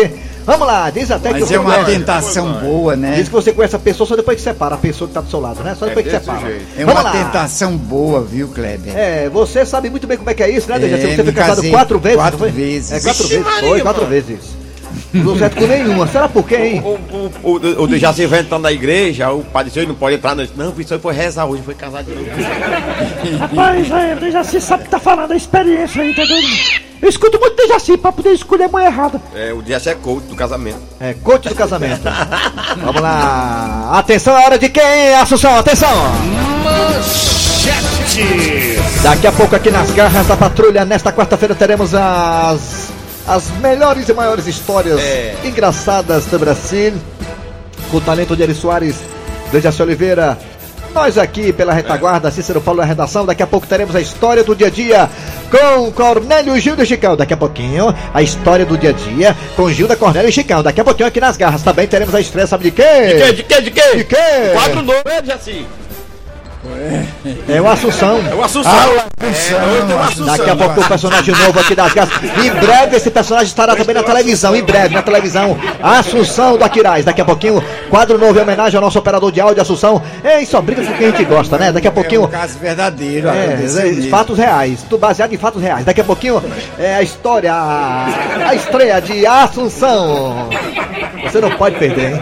Vamos 0.45 0.67
lá, 0.67 0.89
diz 0.91 1.09
até 1.09 1.33
que 1.33 1.39
Mas 1.39 1.49
o 1.49 1.53
é 1.55 1.59
uma 1.59 1.73
problema- 1.73 1.99
tentação 1.99 2.51
boa, 2.59 2.95
né? 2.95 3.13
Diz 3.15 3.27
que 3.27 3.33
você 3.33 3.51
conhece 3.51 3.75
a 3.75 3.79
pessoa 3.79 4.07
só 4.07 4.15
depois 4.15 4.37
que 4.37 4.43
separa 4.43 4.75
a 4.75 4.77
pessoa 4.77 5.07
que 5.07 5.13
tá 5.15 5.21
do 5.21 5.29
seu 5.29 5.39
lado, 5.39 5.63
né? 5.63 5.75
Só 5.77 5.85
depois 5.87 6.05
que 6.05 6.11
desse 6.11 6.25
separa. 6.25 6.45
jeito. 6.47 6.65
É 6.77 6.85
Vamos 6.85 7.01
uma 7.01 7.11
lá. 7.11 7.11
tentação 7.11 7.75
boa, 7.75 8.21
viu, 8.21 8.47
Kleber? 8.49 8.95
É, 8.95 9.27
você 9.27 9.65
sabe 9.65 9.89
muito 9.89 10.05
bem 10.05 10.17
como 10.17 10.29
é 10.29 10.35
que 10.35 10.43
é 10.43 10.49
isso, 10.51 10.69
né, 10.69 10.77
Dejaci? 10.77 11.03
É, 11.07 11.15
Você 11.15 11.23
foi 11.23 11.33
casado 11.33 11.67
quatro 11.71 11.97
vezes, 11.99 12.17
quatro 12.17 12.49
vezes. 12.51 12.91
É, 12.91 12.99
quatro 12.99 13.23
Vixe 13.23 13.35
vezes, 13.37 13.45
Maria, 13.53 13.69
foi, 13.69 13.81
quatro 13.81 14.05
vezes. 14.05 14.39
Não 15.13 15.23
deu 15.23 15.37
certo 15.37 15.57
com 15.57 15.67
nenhuma. 15.67 16.07
Será 16.07 16.27
por 16.27 16.45
quê, 16.45 16.55
hein? 16.55 16.81
O, 16.83 16.97
o, 17.15 17.51
o, 17.51 17.83
o 17.83 17.87
Dejaci 17.87 18.25
vai 18.25 18.39
entrando 18.41 18.63
na 18.63 18.71
igreja, 18.71 19.31
o 19.31 19.43
padre 19.43 19.69
disse, 19.69 19.79
"Ele 19.79 19.87
não 19.87 19.95
pode 19.95 20.15
entrar. 20.15 20.35
Não, 20.35 20.45
não 20.55 20.73
isso 20.79 20.93
aí 20.93 20.99
foi 20.99 21.13
rezar 21.13 21.45
hoje, 21.45 21.63
foi 21.63 21.73
casar 21.73 22.03
de 22.03 22.11
novo. 22.11 22.27
Rapaz, 23.39 23.91
é, 23.91 24.15
Dejaci 24.15 24.61
sabe 24.61 24.83
que 24.83 24.89
tá 24.89 24.99
falando 24.99 25.31
a 25.31 25.35
experiência 25.35 26.01
aí, 26.01 26.13
doido? 26.13 26.35
Eu 27.01 27.09
escuto 27.09 27.39
muito 27.39 27.55
Dejaci 27.55 27.97
pra 27.97 28.11
poder 28.11 28.33
escolher 28.33 28.63
a 28.65 28.67
mulher 28.67 28.87
errada. 28.87 29.21
É, 29.35 29.53
o 29.53 29.61
Dejaci 29.61 29.89
é 29.89 29.95
coach 29.95 30.23
do 30.25 30.35
casamento. 30.35 30.79
É, 30.99 31.13
coach 31.13 31.47
do 31.49 31.55
casamento. 31.55 32.01
Vamos 32.83 33.01
lá. 33.01 33.91
Atenção, 33.93 34.37
é 34.37 34.45
hora 34.45 34.57
de 34.57 34.69
quem? 34.69 35.13
Assunção, 35.15 35.57
atenção. 35.57 35.89
Daqui 39.03 39.27
a 39.27 39.31
pouco 39.31 39.55
aqui 39.55 39.69
nas 39.69 39.91
garras 39.91 40.25
da 40.27 40.37
patrulha, 40.37 40.85
nesta 40.85 41.11
quarta-feira 41.11 41.53
teremos 41.53 41.93
as 41.93 42.91
as 43.27 43.49
melhores 43.61 44.07
e 44.09 44.13
maiores 44.13 44.47
histórias 44.47 44.99
É. 44.99 45.35
engraçadas 45.43 46.25
do 46.25 46.37
Brasil. 46.39 46.93
Com 47.91 47.97
o 47.97 48.01
talento 48.01 48.35
de 48.35 48.43
Eri 48.43 48.53
Soares, 48.55 48.95
Dejaci 49.51 49.81
Oliveira. 49.81 50.37
Nós 50.93 51.17
aqui 51.17 51.51
pela 51.51 51.73
retaguarda, 51.73 52.31
Cícero 52.31 52.61
Paulo 52.61 52.79
na 52.79 52.85
redação. 52.85 53.25
Daqui 53.25 53.43
a 53.43 53.47
pouco 53.47 53.67
teremos 53.67 53.93
a 53.95 53.99
história 54.01 54.43
do 54.45 54.55
dia 54.55 54.67
a 54.67 54.69
dia 54.69 55.09
com 55.51 55.91
Cornélio 55.91 56.57
Gilda 56.57 56.83
e 56.83 56.85
Chicão. 56.85 57.17
Daqui 57.17 57.33
a 57.33 57.37
pouquinho, 57.37 57.93
a 58.13 58.21
história 58.21 58.65
do 58.65 58.77
dia 58.77 58.91
a 58.91 58.93
dia 58.93 59.35
com 59.57 59.69
Gilda, 59.69 59.95
Cornélio 59.97 60.29
e 60.29 60.31
Chicão. 60.31 60.63
Daqui 60.63 60.79
a 60.79 60.83
pouquinho 60.85 61.07
aqui 61.09 61.19
nas 61.19 61.35
garras 61.35 61.61
também 61.63 61.85
teremos 61.85 62.15
a 62.15 62.21
estreia, 62.21 62.47
sabe 62.47 62.63
de 62.65 62.71
quê? 62.71 62.83
De 63.07 63.13
quê? 63.21 63.33
De 63.33 63.43
quê? 63.43 63.61
De 63.61 63.71
quê? 63.71 63.95
De 63.97 64.03
quê? 64.05 64.15
Quadro 64.53 64.81
novo, 64.83 65.01
é, 65.05 65.21
Dejaci? 65.21 65.65
É 67.47 67.61
o 67.61 67.67
Assunção. 67.67 68.19
É 68.29 68.35
o 68.35 68.43
Assunção. 68.43 68.71
Ah, 68.71 68.85
é, 69.23 69.27
hoje 69.27 69.85
tem 69.87 69.95
o 69.95 69.99
Assunção. 69.99 70.25
Daqui 70.37 70.49
a 70.49 70.55
pouco 70.55 70.81
o 70.81 70.87
personagem 70.87 71.35
novo 71.35 71.59
aqui 71.59 71.75
das 71.75 71.93
garras. 71.93 72.13
Em 72.43 72.51
breve 72.51 72.97
esse 72.97 73.09
personagem 73.11 73.47
estará 73.47 73.75
também 73.75 73.95
na 73.95 74.03
televisão. 74.03 74.55
Em 74.55 74.63
breve 74.63 74.93
na 74.93 75.01
televisão. 75.01 75.57
Assunção 75.81 76.57
do 76.57 76.63
Aquiraz. 76.63 77.05
Daqui 77.05 77.21
a 77.21 77.25
pouquinho, 77.25 77.63
quadro 77.89 78.17
novo 78.17 78.37
em 78.37 78.41
homenagem 78.41 78.75
ao 78.77 78.81
nosso 78.83 78.99
operador 78.99 79.31
de 79.31 79.41
áudio, 79.41 79.61
Assunção. 79.61 80.01
Ei, 80.23 80.45
só 80.45 80.61
briga 80.61 80.83
com 80.83 80.93
quem 80.93 81.07
a 81.07 81.11
gente 81.11 81.25
gosta, 81.25 81.57
né? 81.57 81.71
Daqui 81.71 81.87
a 81.87 81.91
É 81.91 81.93
pouquinho. 81.93 82.23
um 82.23 82.27
caso 82.27 82.57
verdadeiro. 82.59 83.29
É, 83.29 83.59
é, 84.05 84.09
fatos 84.09 84.37
reais, 84.37 84.81
tudo 84.89 84.99
baseado 84.99 85.33
em 85.33 85.37
fatos 85.37 85.61
reais. 85.61 85.85
Daqui 85.85 86.01
a 86.01 86.05
pouquinho 86.05 86.41
é 86.79 86.95
a 86.95 87.01
história, 87.01 87.53
a, 87.53 88.05
a 88.49 88.55
estreia 88.55 88.99
de 89.01 89.25
Assunção. 89.25 90.49
Você 91.23 91.39
não 91.41 91.51
pode 91.51 91.77
perder, 91.77 92.13
hein? 92.13 92.21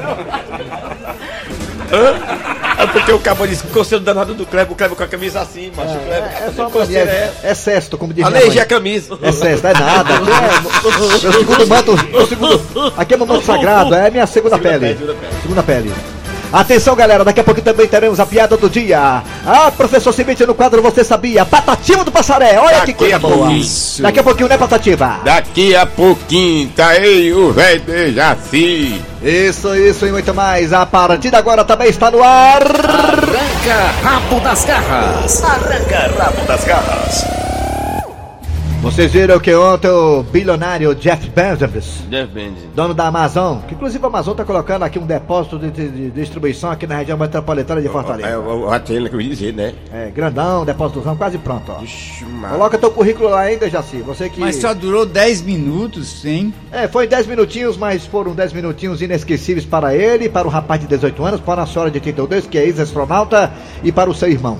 É 2.83 2.87
porque 2.87 3.11
o 3.13 3.19
cabo 3.19 3.47
disse 3.47 3.65
coceiro 3.67 4.03
danado 4.03 4.33
do 4.33 4.45
Kleber, 4.45 4.73
o 4.73 4.75
Kleber 4.75 4.97
com 4.97 5.03
a 5.03 5.07
camisa 5.07 5.39
assim, 5.41 5.71
macho. 5.75 5.95
o 5.95 5.99
Kleber, 5.99 6.23
É, 6.41 6.47
é 6.47 6.51
só 6.55 6.69
coceiro, 6.69 7.09
é. 7.09 7.31
é 7.43 7.53
cesto, 7.53 7.97
como 7.97 8.13
diz 8.13 8.25
minha 8.25 8.37
Alergia 8.37 8.53
mãe. 8.53 8.59
a 8.61 8.65
camisa. 8.65 9.17
É 9.21 9.31
cesto, 9.31 9.67
é 9.67 9.73
nada. 9.73 10.13
Aqui 10.15 10.31
é, 10.31 11.21
meu 11.21 11.33
segundo 11.33 11.67
manto, 11.67 11.95
meu 12.11 12.27
segundo, 12.27 12.93
aqui 12.97 13.13
é 13.13 13.17
meu 13.17 13.25
manto 13.25 13.45
sagrado, 13.45 13.95
é 13.95 14.11
minha 14.11 14.27
segunda, 14.27 14.57
pele. 14.59 14.79
pele, 14.79 14.97
segunda 14.97 15.13
pele. 15.13 15.41
Segunda 15.41 15.63
pele. 15.63 16.12
Atenção, 16.53 16.95
galera, 16.95 17.25
daqui 17.25 17.39
a 17.39 17.43
pouco 17.43 17.59
também 17.63 17.87
teremos 17.87 18.19
a 18.19 18.27
piada 18.27 18.55
do 18.55 18.69
dia. 18.69 19.23
Ah, 19.43 19.71
professor 19.75 20.13
Cimite 20.13 20.45
no 20.45 20.53
quadro 20.53 20.83
Você 20.83 21.03
Sabia? 21.03 21.43
Patativa 21.43 22.03
do 22.03 22.11
Passaré, 22.11 22.59
olha 22.59 22.81
que 22.81 22.91
Daqui 22.91 22.93
coisa 22.93 23.15
a 23.15 23.19
boa. 23.19 23.37
pouquinho. 23.37 23.65
Daqui 23.99 24.19
a 24.19 24.23
pouquinho, 24.23 24.49
né, 24.49 24.57
Patativa? 24.57 25.19
Daqui 25.25 25.75
a 25.75 25.87
pouquinho 25.87 26.69
tá 26.75 26.89
aí 26.89 27.33
o 27.33 27.51
velho 27.51 27.81
Dejaci. 27.81 29.01
Isso, 29.23 29.75
isso 29.75 30.05
e 30.05 30.11
muito 30.11 30.31
mais. 30.31 30.71
A 30.73 30.85
partir 30.85 31.31
de 31.31 31.35
agora 31.35 31.65
também 31.65 31.89
está 31.89 32.11
no 32.11 32.21
ar. 32.21 32.61
Arranca 32.61 33.91
rabo 34.03 34.39
das 34.41 34.63
garras. 36.65 37.42
Vocês 38.83 39.11
viram 39.13 39.39
que 39.39 39.55
ontem 39.55 39.87
o 39.89 40.23
bilionário 40.23 40.93
Jeff 40.93 41.29
Bezos, 41.29 42.01
Depende. 42.09 42.57
dono 42.75 42.93
da 42.93 43.07
Amazon, 43.07 43.59
que 43.65 43.73
inclusive 43.73 44.03
a 44.03 44.07
Amazon 44.07 44.33
está 44.33 44.43
colocando 44.43 44.83
aqui 44.83 44.99
um 44.99 45.05
depósito 45.05 45.57
de, 45.57 45.71
de- 45.71 45.87
de 45.89 46.11
distribuição 46.11 46.69
aqui 46.69 46.85
na 46.85 46.97
região 46.97 47.17
metropolitana 47.17 47.79
de 47.81 47.87
É, 47.87 47.89
Fortaleza. 47.89 48.37
o 48.39 48.67
Ratena 48.67 49.07
que 49.07 49.15
eu 49.15 49.21
ia 49.21 49.29
dizer, 49.29 49.53
né? 49.53 49.73
É, 49.91 50.11
grandão, 50.11 50.65
depósitozão 50.65 51.15
quase 51.15 51.37
pronto, 51.37 51.71
ó. 51.71 51.81
Ixi. 51.81 52.25
Coloca 52.49 52.77
teu 52.77 52.91
currículo 52.91 53.29
lá 53.29 53.39
ainda, 53.39 53.69
Jaci. 53.69 53.97
Você 54.01 54.27
que. 54.29 54.41
Mas 54.41 54.57
só 54.57 54.73
durou 54.73 55.05
10 55.05 55.41
minutos, 55.43 56.25
hein? 56.25 56.53
É, 56.69 56.85
foi 56.89 57.07
10 57.07 57.25
minutinhos, 57.25 57.77
mas 57.77 58.05
foram 58.05 58.33
10 58.35 58.51
minutinhos 58.51 59.01
inesquecíveis 59.01 59.65
para 59.65 59.95
ele, 59.95 60.27
para 60.27 60.45
o 60.45 60.51
rapaz 60.51 60.81
de 60.81 60.87
18 60.87 61.23
anos, 61.23 61.39
para 61.39 61.63
a 61.63 61.65
senhora 61.65 61.89
de 61.89 62.01
32, 62.01 62.45
que 62.47 62.57
é 62.57 62.65
ex-astronauta, 62.65 63.49
e 63.81 63.93
para 63.93 64.09
o 64.09 64.13
seu 64.13 64.27
irmão. 64.29 64.59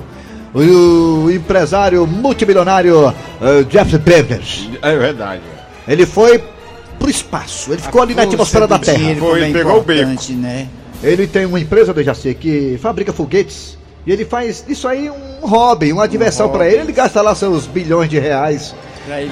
O, 0.53 1.31
empresário 1.31 2.05
multimilionário 2.05 3.13
eh, 3.41 3.63
Jeff 3.63 3.97
Bezos. 3.97 4.69
É 4.81 4.95
verdade. 4.95 5.41
Ele 5.87 6.05
foi 6.05 6.43
pro 6.99 7.09
espaço, 7.09 7.73
ele 7.73 7.81
ficou 7.81 8.01
ali 8.01 8.13
na 8.13 8.23
atmosfera 8.23 8.67
da 8.67 8.77
do 8.77 8.85
Terra. 8.85 9.15
Foi, 9.15 9.49
é 9.49 9.51
pegou 9.51 9.79
o 9.79 9.83
beco. 9.83 10.11
né? 10.33 10.67
Ele 11.01 11.27
tem 11.27 11.45
uma 11.45 11.59
empresa, 11.59 11.93
Dejaci, 11.93 12.33
que 12.33 12.79
fabrica 12.81 13.11
foguetes. 13.11 13.77
E 14.05 14.11
ele 14.11 14.25
faz 14.25 14.63
isso 14.67 14.87
aí 14.87 15.09
um 15.09 15.47
hobby, 15.47 15.91
uma 15.91 16.07
diversão 16.07 16.49
para 16.49 16.67
ele. 16.67 16.81
Ele 16.81 16.91
gasta 16.91 17.21
lá 17.21 17.33
seus 17.35 17.65
bilhões 17.65 18.09
de 18.09 18.19
reais 18.19 18.75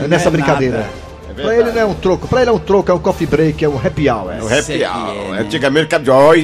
nessa 0.08 0.28
é 0.28 0.32
brincadeira. 0.32 0.90
nada. 1.28 1.42
pra 1.42 1.56
ele 1.56 1.72
não 1.72 1.82
é 1.82 1.86
um 1.86 1.94
troco, 1.94 2.28
pra 2.28 2.42
ele 2.42 2.50
é 2.50 2.54
um 2.54 2.60
troco, 2.60 2.92
é 2.92 2.94
um 2.94 3.00
coffee 3.00 3.28
break, 3.28 3.64
é 3.64 3.70
um 3.70 3.78
happy 3.78 4.10
hour. 4.10 4.34
O 4.42 4.48
Isso 4.48 4.72
happy 4.72 4.84
é 4.84 4.90
hour. 4.90 5.10
é, 5.10 5.32
né? 5.32 5.40
Antigamente 5.40 5.96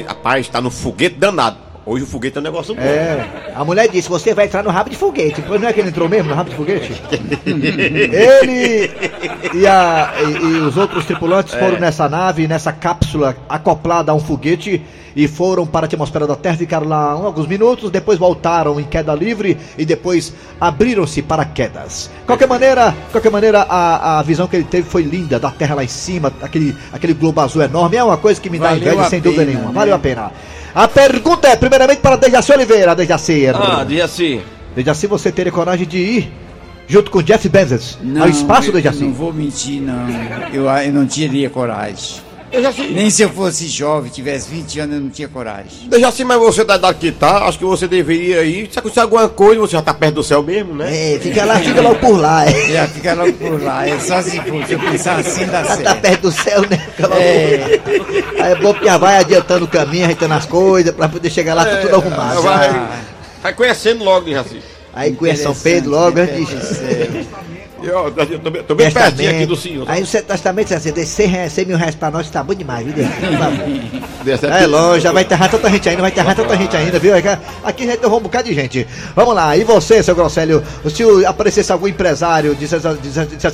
rapaz, 0.08 0.48
tá 0.48 0.62
no 0.62 0.70
foguete 0.70 1.16
danado. 1.16 1.58
Hoje 1.90 2.04
o 2.04 2.08
foguete 2.08 2.38
é 2.38 2.42
um 2.42 2.44
negócio 2.44 2.76
bom. 2.76 2.82
É, 2.82 3.26
a 3.56 3.64
mulher 3.64 3.88
disse, 3.88 4.10
você 4.10 4.34
vai 4.34 4.44
entrar 4.46 4.62
no 4.62 4.70
rabo 4.70 4.90
de 4.90 4.98
foguete. 4.98 5.42
Pois 5.42 5.62
não 5.62 5.70
é 5.70 5.72
que 5.74 5.80
ele 5.80 5.88
entrou 5.88 6.10
mesmo 6.10 6.28
no 6.30 6.36
rabo 6.36 6.50
de 6.50 6.56
foguete? 6.58 7.02
ele 7.48 8.92
e, 9.54 9.66
a- 9.68 10.14
e- 10.20 10.44
e 10.46 10.60
os 10.60 10.76
outros 10.78 11.06
tripulantes 11.06 11.54
foram 11.54 11.80
nessa 11.80 12.10
nave, 12.10 12.48
nessa 12.48 12.72
cápsula 12.74 13.36
acoplada 13.48 14.12
a 14.12 14.16
um 14.16 14.20
foguete 14.20 14.82
e 15.16 15.28
foram 15.28 15.66
para 15.66 15.86
a 15.86 15.88
atmosfera 15.88 16.28
da 16.28 16.36
Terra, 16.36 16.58
ficaram 16.58 16.88
lá 16.88 17.12
alguns 17.12 17.48
minutos, 17.48 17.90
depois 17.90 18.20
voltaram 18.20 18.80
em 18.80 18.84
queda 18.84 19.16
livre 19.16 19.58
e 19.78 19.84
depois 19.86 20.34
abriram-se 20.62 21.22
para 21.22 21.44
quedas. 21.46 22.12
Qualquer 22.26 22.48
maneira, 22.48 22.94
qualquer 23.12 23.32
maneira, 23.32 23.62
a, 23.62 24.20
a 24.20 24.24
visão 24.24 24.46
que 24.48 24.56
ele 24.58 24.66
teve 24.66 24.88
foi 24.88 25.02
linda, 25.04 25.40
da 25.40 25.50
Terra 25.50 25.74
lá 25.76 25.84
em 25.84 25.88
cima, 25.88 26.32
aquele, 26.42 26.76
aquele 26.92 27.14
globo 27.14 27.42
azul 27.42 27.64
enorme, 27.64 27.98
é 27.98 28.04
uma 28.04 28.18
coisa 28.18 28.40
que 28.40 28.50
me 28.50 28.60
dá 28.60 28.70
Valeu 28.70 28.94
inveja 28.94 29.10
sem 29.10 29.20
dúvida 29.22 29.42
pena, 29.44 29.52
nenhuma, 29.54 29.72
né? 29.74 29.80
valeu 29.80 29.96
a 29.96 30.00
pena. 30.00 30.32
A 30.74 30.88
pergunta 30.88 31.48
é, 31.48 31.56
primeiramente, 31.56 32.00
para 32.00 32.16
Dejaci 32.16 32.52
Oliveira, 32.52 32.96
Dejaci. 32.96 33.48
Ah, 33.48 33.86
assim. 34.04 34.42
Dejaci, 34.76 35.08
você 35.08 35.32
teria 35.32 35.52
coragem 35.52 35.88
de 35.88 35.98
ir 35.98 36.32
junto 36.88 37.12
com 37.12 37.22
Jeff 37.22 37.48
Bezos 37.50 37.98
ao 38.20 38.30
espaço, 38.30 38.72
Dejaci? 38.72 39.04
não 39.04 39.14
vou 39.14 39.34
mentir, 39.34 39.82
não. 39.82 40.08
Eu, 40.54 40.66
eu 40.66 40.94
não 40.94 41.06
teria 41.06 41.50
coragem. 41.50 42.27
Nem 42.92 43.10
se 43.10 43.22
eu 43.24 43.30
fosse 43.30 43.68
jovem, 43.68 44.10
tivesse 44.10 44.50
20 44.50 44.80
anos, 44.80 44.96
eu 44.96 45.02
não 45.02 45.10
tinha 45.10 45.28
coragem. 45.28 45.90
Dejaci, 45.90 46.24
mas 46.24 46.38
você 46.40 46.64
da 46.64 46.78
idade 46.78 46.98
que 46.98 47.12
tá, 47.12 47.46
acho 47.46 47.60
que 47.60 47.66
você 47.66 47.88
deveria 47.88 48.44
ir. 48.44 48.70
Se 48.72 48.80
acontecer 48.80 49.02
alguma 49.02 49.28
coisa, 49.28 49.60
você 49.60 49.74
já 49.74 49.82
tá 49.82 49.94
perto 49.94 50.16
do 50.16 50.24
céu 50.24 50.42
mesmo, 50.42 50.74
né? 50.74 51.16
É, 51.16 51.20
fica 51.20 51.44
lá, 51.44 51.60
fica 51.60 51.82
logo 51.82 51.96
por 52.00 52.18
lá. 52.20 52.46
É. 52.46 52.52
Já 52.72 52.88
fica 52.88 53.14
logo 53.14 53.34
por 53.34 53.62
lá, 53.62 53.88
é 53.88 54.00
só 54.00 54.22
se 54.22 54.40
for, 54.42 54.66
se 54.66 54.74
eu 54.74 54.80
pensar 54.80 55.20
assim, 55.20 55.46
dá 55.46 55.64
Já 55.64 55.76
tá 55.78 55.84
certo. 55.84 56.02
perto 56.02 56.22
do 56.22 56.32
céu, 56.32 56.62
né? 56.70 56.78
Fica 56.78 57.08
logo 57.08 57.22
É. 57.22 57.80
Aí 58.40 58.52
é 58.54 58.56
bom 58.56 58.74
que 58.74 58.86
já 58.86 58.98
vai 58.98 59.18
adiantando 59.18 59.66
o 59.66 59.68
caminho, 59.68 60.06
ajeitando 60.06 60.34
as 60.34 60.46
coisas, 60.46 60.94
pra 60.96 61.10
poder 61.10 61.30
chegar 61.30 61.54
lá 61.54 61.66
tá 61.66 61.78
tudo 61.78 61.96
arrumado. 61.96 62.42
vai, 62.42 62.70
Ah. 62.70 63.00
vai 63.44 63.54
conhecendo 63.54 64.04
logo, 64.06 64.26
Dejaci. 64.26 64.62
Aí 64.94 65.14
conhece 65.14 65.44
São 65.44 65.54
Pedro 65.54 65.92
logo, 65.92 66.18
antes 66.20 66.48
de 66.48 67.57
Eu, 67.84 68.14
eu 68.30 68.40
tô, 68.64 68.76
bem- 68.76 68.92
pertinho 68.92 69.30
aqui 69.30 69.46
do 69.46 69.56
senhor. 69.56 69.86
Aí 69.90 70.02
o 70.04 70.08
Testamento 70.08 70.74
assim, 70.74 70.92
dê 70.92 71.06
100, 71.06 71.28
reais, 71.28 71.54
100 71.54 71.66
mil 71.66 71.78
reais 71.78 71.96
pra 71.96 72.10
nós, 72.12 72.30
tá 72.30 72.44
bom 72.44 72.54
demais, 72.54 72.86
viu? 72.86 73.06
É 74.28 74.66
longe, 74.68 75.02
já 75.02 75.12
vai 75.14 75.24
enterrar 75.24 75.50
tanta 75.50 75.70
gente 75.70 75.88
ainda, 75.88 76.02
vai 76.02 76.12
enterrar 76.12 76.36
tanta 76.36 76.58
gente 76.58 76.76
ainda, 76.76 77.00
viu? 77.00 77.14
Aqui- 77.64 77.86
já 77.88 77.94
enterrou 77.94 78.20
um 78.20 78.24
bocado 78.24 78.50
de 78.50 78.54
gente. 78.54 78.86
Vamos 79.16 79.34
lá, 79.34 79.56
e 79.56 79.64
você, 79.64 80.04
seu 80.04 80.14
Grosselio? 80.16 80.62
Se 80.90 81.26
aparecesse 81.26 81.72
algum 81.72 81.88
empresário, 81.88 82.54
dissesse, 82.56 82.86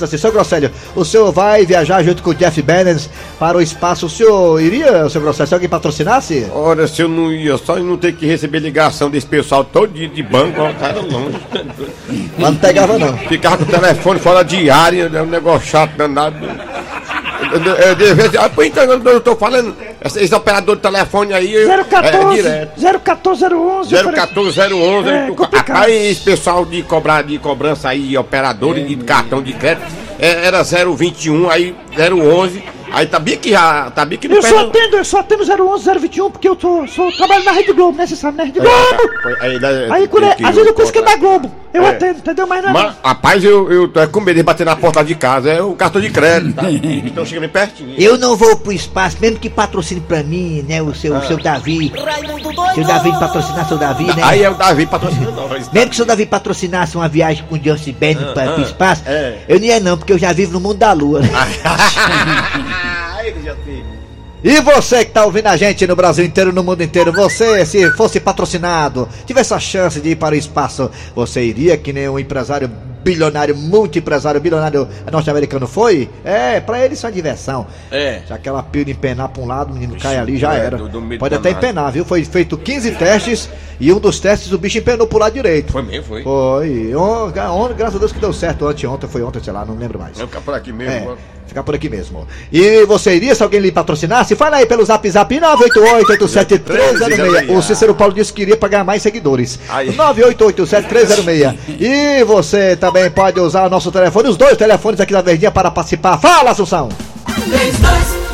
assim, 0.04 0.18
seu 0.18 0.32
Grosselio, 0.32 0.72
o 0.96 1.06
senhor 1.06 1.32
vai 1.32 1.64
viajar 1.66 2.02
junto 2.04 2.24
com 2.24 2.32
o 2.32 2.34
Jeff 2.36 2.60
Bezos 2.62 3.08
para 3.38 3.58
o 3.58 3.62
espaço, 3.62 4.08
o 4.08 4.10
senhor 4.10 4.60
iria, 4.62 5.08
seu 5.10 5.22
Grosselio, 5.22 5.48
se 5.48 5.54
alguém 5.54 5.70
patrocinasse? 5.70 6.48
Ora, 6.52 6.88
se 6.88 7.02
eu 7.04 7.08
não 7.08 7.32
ia, 7.32 7.56
só 7.58 7.76
não 7.78 7.98
ter 7.98 8.14
que 8.16 8.26
receber 8.26 8.58
ligação 8.60 9.12
desse 9.12 9.28
pessoal 9.28 9.64
todo 9.64 9.94
dia 9.94 10.08
de 10.08 10.24
banco, 10.24 10.60
ó, 10.62 10.74
tá 10.74 10.92
longe. 10.94 11.38
Mas 12.38 12.50
não 12.52 12.56
pegava 12.56 12.98
não. 12.98 13.16
Ficava 13.18 13.58
com 13.58 13.64
o 13.64 13.68
telefone 13.68 14.13
fora 14.20 14.44
de 14.44 14.70
área, 14.70 15.10
é 15.14 15.22
um 15.22 15.26
negócio 15.26 15.68
chato 15.68 15.92
danado. 15.98 16.38
De 17.98 18.14
vez- 18.14 18.36
ah, 18.36 18.50
pô, 18.50 18.64
então, 18.64 18.84
eu 18.84 19.22
tô 19.22 19.36
falando, 19.36 19.76
esse, 20.04 20.34
operador 20.34 20.76
de 20.76 20.82
telefone 20.82 21.34
aí. 21.34 21.56
É, 21.56 21.84
014, 21.84 22.36
direto. 22.42 22.80
01411. 22.80 23.96
01411, 23.96 25.10
É, 25.10 25.26
aí 25.26 25.36
rapaz, 25.54 25.92
esse 25.94 26.22
pessoal 26.22 26.66
de 26.66 26.82
cobrar 26.84 27.24
de 27.24 27.38
cobrança 27.38 27.90
aí, 27.90 28.18
operador 28.18 28.78
e 28.78 28.84
de 28.84 28.96
cartão 29.04 29.42
de 29.42 29.54
crédito, 29.54 29.86
é, 30.20 30.46
era 30.48 30.64
021, 30.64 31.50
aí 31.50 31.76
011, 31.96 32.64
aí 32.92 33.06
tá 33.06 33.20
bem 33.20 33.38
que 33.38 33.52
já, 33.52 33.92
tá 33.92 34.04
bem 34.06 34.18
que 34.18 34.28
não 34.28 34.38
Eu 34.38 34.42
só 34.42 34.60
atendo, 34.60 34.98
eu 34.98 35.06
só 35.06 35.20
atendo 35.20 35.44
011, 35.44 36.00
021, 36.00 36.32
porque 36.32 36.48
eu 36.50 36.56
tô, 36.56 36.88
sou, 36.88 37.12
trabalho 37.12 37.44
na 37.44 37.52
Rede 37.52 37.74
Globo, 37.74 37.98
né? 37.98 38.08
Você 38.08 38.16
sabe, 38.16 38.38
né? 38.38 38.46
Rede 38.46 38.60
Globo! 38.60 39.38
Aí, 39.42 39.58
aí, 39.64 39.92
Aí, 39.92 40.08
quando 40.08 40.26
é, 40.26 40.36
que 40.36 40.44
às 40.46 40.56
vezes 40.56 40.68
eu 40.70 40.74
penso 40.74 40.92
que 40.92 41.00
é 41.00 41.02
da 41.04 41.16
Globo, 41.18 41.52
eu 41.74 41.84
É. 41.86 41.90
atendo, 41.90 42.20
entendeu? 42.20 42.46
Mas 42.48 42.62
não 42.64 42.70
é. 42.70 42.74
Mas, 42.74 42.96
rapaz, 43.04 43.44
eu, 43.44 43.72
eu 43.72 43.88
tô 43.88 44.08
com 44.10 44.22
medo 44.22 44.38
de 44.38 44.44
bater 44.44 44.66
na 44.66 44.76
porta 44.76 45.04
de 45.04 45.16
casa, 45.16 45.52
é 45.52 45.62
o 45.62 45.74
cartão 45.74 46.00
de 46.02 46.10
crédito, 46.10 46.56
tá? 46.56 46.64
Então 47.14 47.26
chega 47.26 47.42
bem 47.42 47.50
pertinho. 47.50 47.96
Eu 47.98 48.18
não 48.18 48.36
vou 48.36 48.56
pro 48.58 48.72
espaço, 48.72 49.18
mesmo 49.20 49.40
que 49.40 49.50
patrocine 49.50 50.02
pra 50.02 50.24
mim, 50.24 50.64
né, 50.68 50.82
o 50.82 50.94
seu, 50.94 51.16
o 51.16 51.26
seu 51.26 51.38
Davi. 51.38 51.92
Seu 52.76 52.84
Davi 52.84 53.12
patrocinar 53.12 53.68
seu 53.68 53.78
Davi, 53.78 54.06
né? 54.06 54.22
Aí 54.24 54.44
é 54.44 54.50
o 54.50 54.56
Davi 54.56 54.86
patrocinando 54.86 55.32
nós. 55.48 55.72
Mesmo 55.72 55.90
que 55.90 55.94
o 55.94 55.98
seu 55.98 56.06
Davi 56.06 56.26
patrocinasse 56.26 56.96
uma 56.96 57.08
viagem 57.08 57.44
com 57.50 57.56
o 57.56 57.64
Justin 57.64 57.94
Bieber 57.94 58.34
para 58.34 58.58
o 58.58 58.62
espaço, 58.62 59.04
é. 59.06 59.40
eu 59.48 59.60
não 59.60 59.66
ia 59.66 59.80
não, 59.80 59.98
porque 59.98 60.14
eu 60.14 60.18
já 60.18 60.32
vivo 60.34 60.54
no 60.54 60.60
mundo 60.60 60.78
da 60.78 60.94
lua. 60.94 61.20
né? 61.22 61.30
Aí, 63.18 63.34
já 63.44 63.56
tem. 63.66 63.93
E 64.44 64.60
você 64.60 65.06
que 65.06 65.12
tá 65.12 65.24
ouvindo 65.26 65.48
a 65.48 65.56
gente 65.56 65.88
no 65.88 65.96
Brasil 65.96 66.26
inteiro, 66.26 66.52
no 66.52 66.62
mundo 66.64 66.84
inteiro, 66.84 67.14
você, 67.14 67.66
se 67.66 67.90
fosse 67.92 68.20
patrocinado, 68.20 69.08
tivesse 69.26 69.54
a 69.54 69.60
chance 69.60 70.02
de 70.02 70.10
ir 70.10 70.16
para 70.18 70.36
o 70.36 70.38
espaço, 70.38 70.92
você 71.16 71.42
iria 71.44 71.78
que 71.78 71.94
nem 71.94 72.10
um 72.10 72.20
empresário 72.20 72.70
bilionário, 73.04 73.56
multi-empresário 73.56 74.40
bilionário 74.42 74.88
norte-americano 75.12 75.66
foi? 75.66 76.10
É, 76.26 76.60
pra 76.60 76.84
ele 76.84 76.94
isso 76.94 77.08
é 77.08 77.12
diversão. 77.12 77.66
É. 77.90 78.22
Se 78.28 78.34
aquela 78.34 78.62
pilha 78.62 78.92
empenar 78.92 79.30
pra 79.30 79.42
um 79.42 79.48
lado, 79.48 79.72
o 79.72 79.74
menino 79.74 79.96
cai 79.98 80.18
ali, 80.18 80.38
já 80.38 80.54
é, 80.56 80.60
era. 80.66 80.78
do- 80.78 80.90
do 80.90 81.18
Pode 81.18 81.36
até 81.36 81.50
danado. 81.50 81.66
empenar, 81.66 81.92
viu? 81.94 82.04
Foi 82.06 82.24
feito 82.26 82.58
15 82.58 82.92
testes 82.92 83.50
e 83.88 83.94
um 83.94 84.00
dos 84.00 84.20
testes 84.20 84.52
o 84.52 84.58
bicho 84.58 84.78
empenou 84.78 85.08
pro 85.08 85.18
lado 85.20 85.34
direito. 85.34 85.72
Foi 85.72 85.82
mesmo, 85.82 86.04
foi. 86.06 86.24
Foi. 86.24 86.92
Graças 87.76 87.96
a 87.96 88.00
Deus 88.00 88.12
que 88.12 88.20
deu 88.20 88.34
certo. 88.34 88.68
Anteontem 88.68 89.10
foi 89.10 89.22
ontem, 89.24 89.42
sei 89.44 89.54
lá, 89.54 89.66
não 89.66 89.76
lembro 89.76 90.00
mais. 90.00 90.18
Vamos 90.18 90.30
ficar 90.32 90.42
por 90.42 90.54
aqui 90.54 90.70
É, 90.70 90.74
mesmo. 90.74 91.18
ficar 91.48 91.64
por 91.64 91.76
aqui 91.76 91.90
mesmo. 91.90 92.28
E 92.52 92.86
você 92.86 93.16
iria, 93.16 93.34
se 93.36 93.44
alguém 93.44 93.60
lhe 93.60 93.72
patrocinasse? 93.72 94.36
Fala 94.36 94.58
aí 94.58 94.66
pelo 94.66 94.84
zap 94.86 95.08
zap 95.10 95.34
988-87306. 95.40 97.50
O 97.58 97.62
Cícero 97.62 97.94
Paulo 97.94 98.14
disse 98.14 98.34
que 98.34 98.42
iria 98.42 98.58
pra 98.58 98.68
ganhar 98.70 98.84
mais 98.84 99.02
seguidores. 99.02 99.60
Aí. 99.70 99.92
988-7306. 99.94 101.56
E 101.80 102.24
você 102.24 102.76
também 102.76 103.10
pode 103.12 103.40
usar 103.40 103.66
o 103.68 103.70
nosso 103.70 103.92
telefone, 103.92 104.30
os 104.30 104.38
dois 104.38 104.58
telefones 104.58 105.00
aqui 105.00 105.14
da 105.14 105.22
Verdinha 105.22 105.52
para 105.52 105.70
participar. 105.72 106.18
Fala, 106.18 106.52
Assunção! 106.52 106.90
3261 107.26 108.33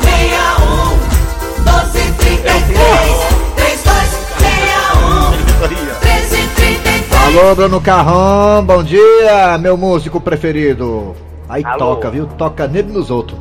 Alô, 7.32 7.54
Bruno 7.54 7.80
Carrão, 7.80 8.64
bom 8.64 8.82
dia, 8.82 9.56
meu 9.58 9.76
músico 9.76 10.20
preferido. 10.20 11.14
Aí 11.48 11.62
toca, 11.78 12.10
viu? 12.10 12.26
Toca 12.26 12.66
nele 12.66 12.90
e 12.90 12.92
nos 12.92 13.10
outros. 13.10 13.38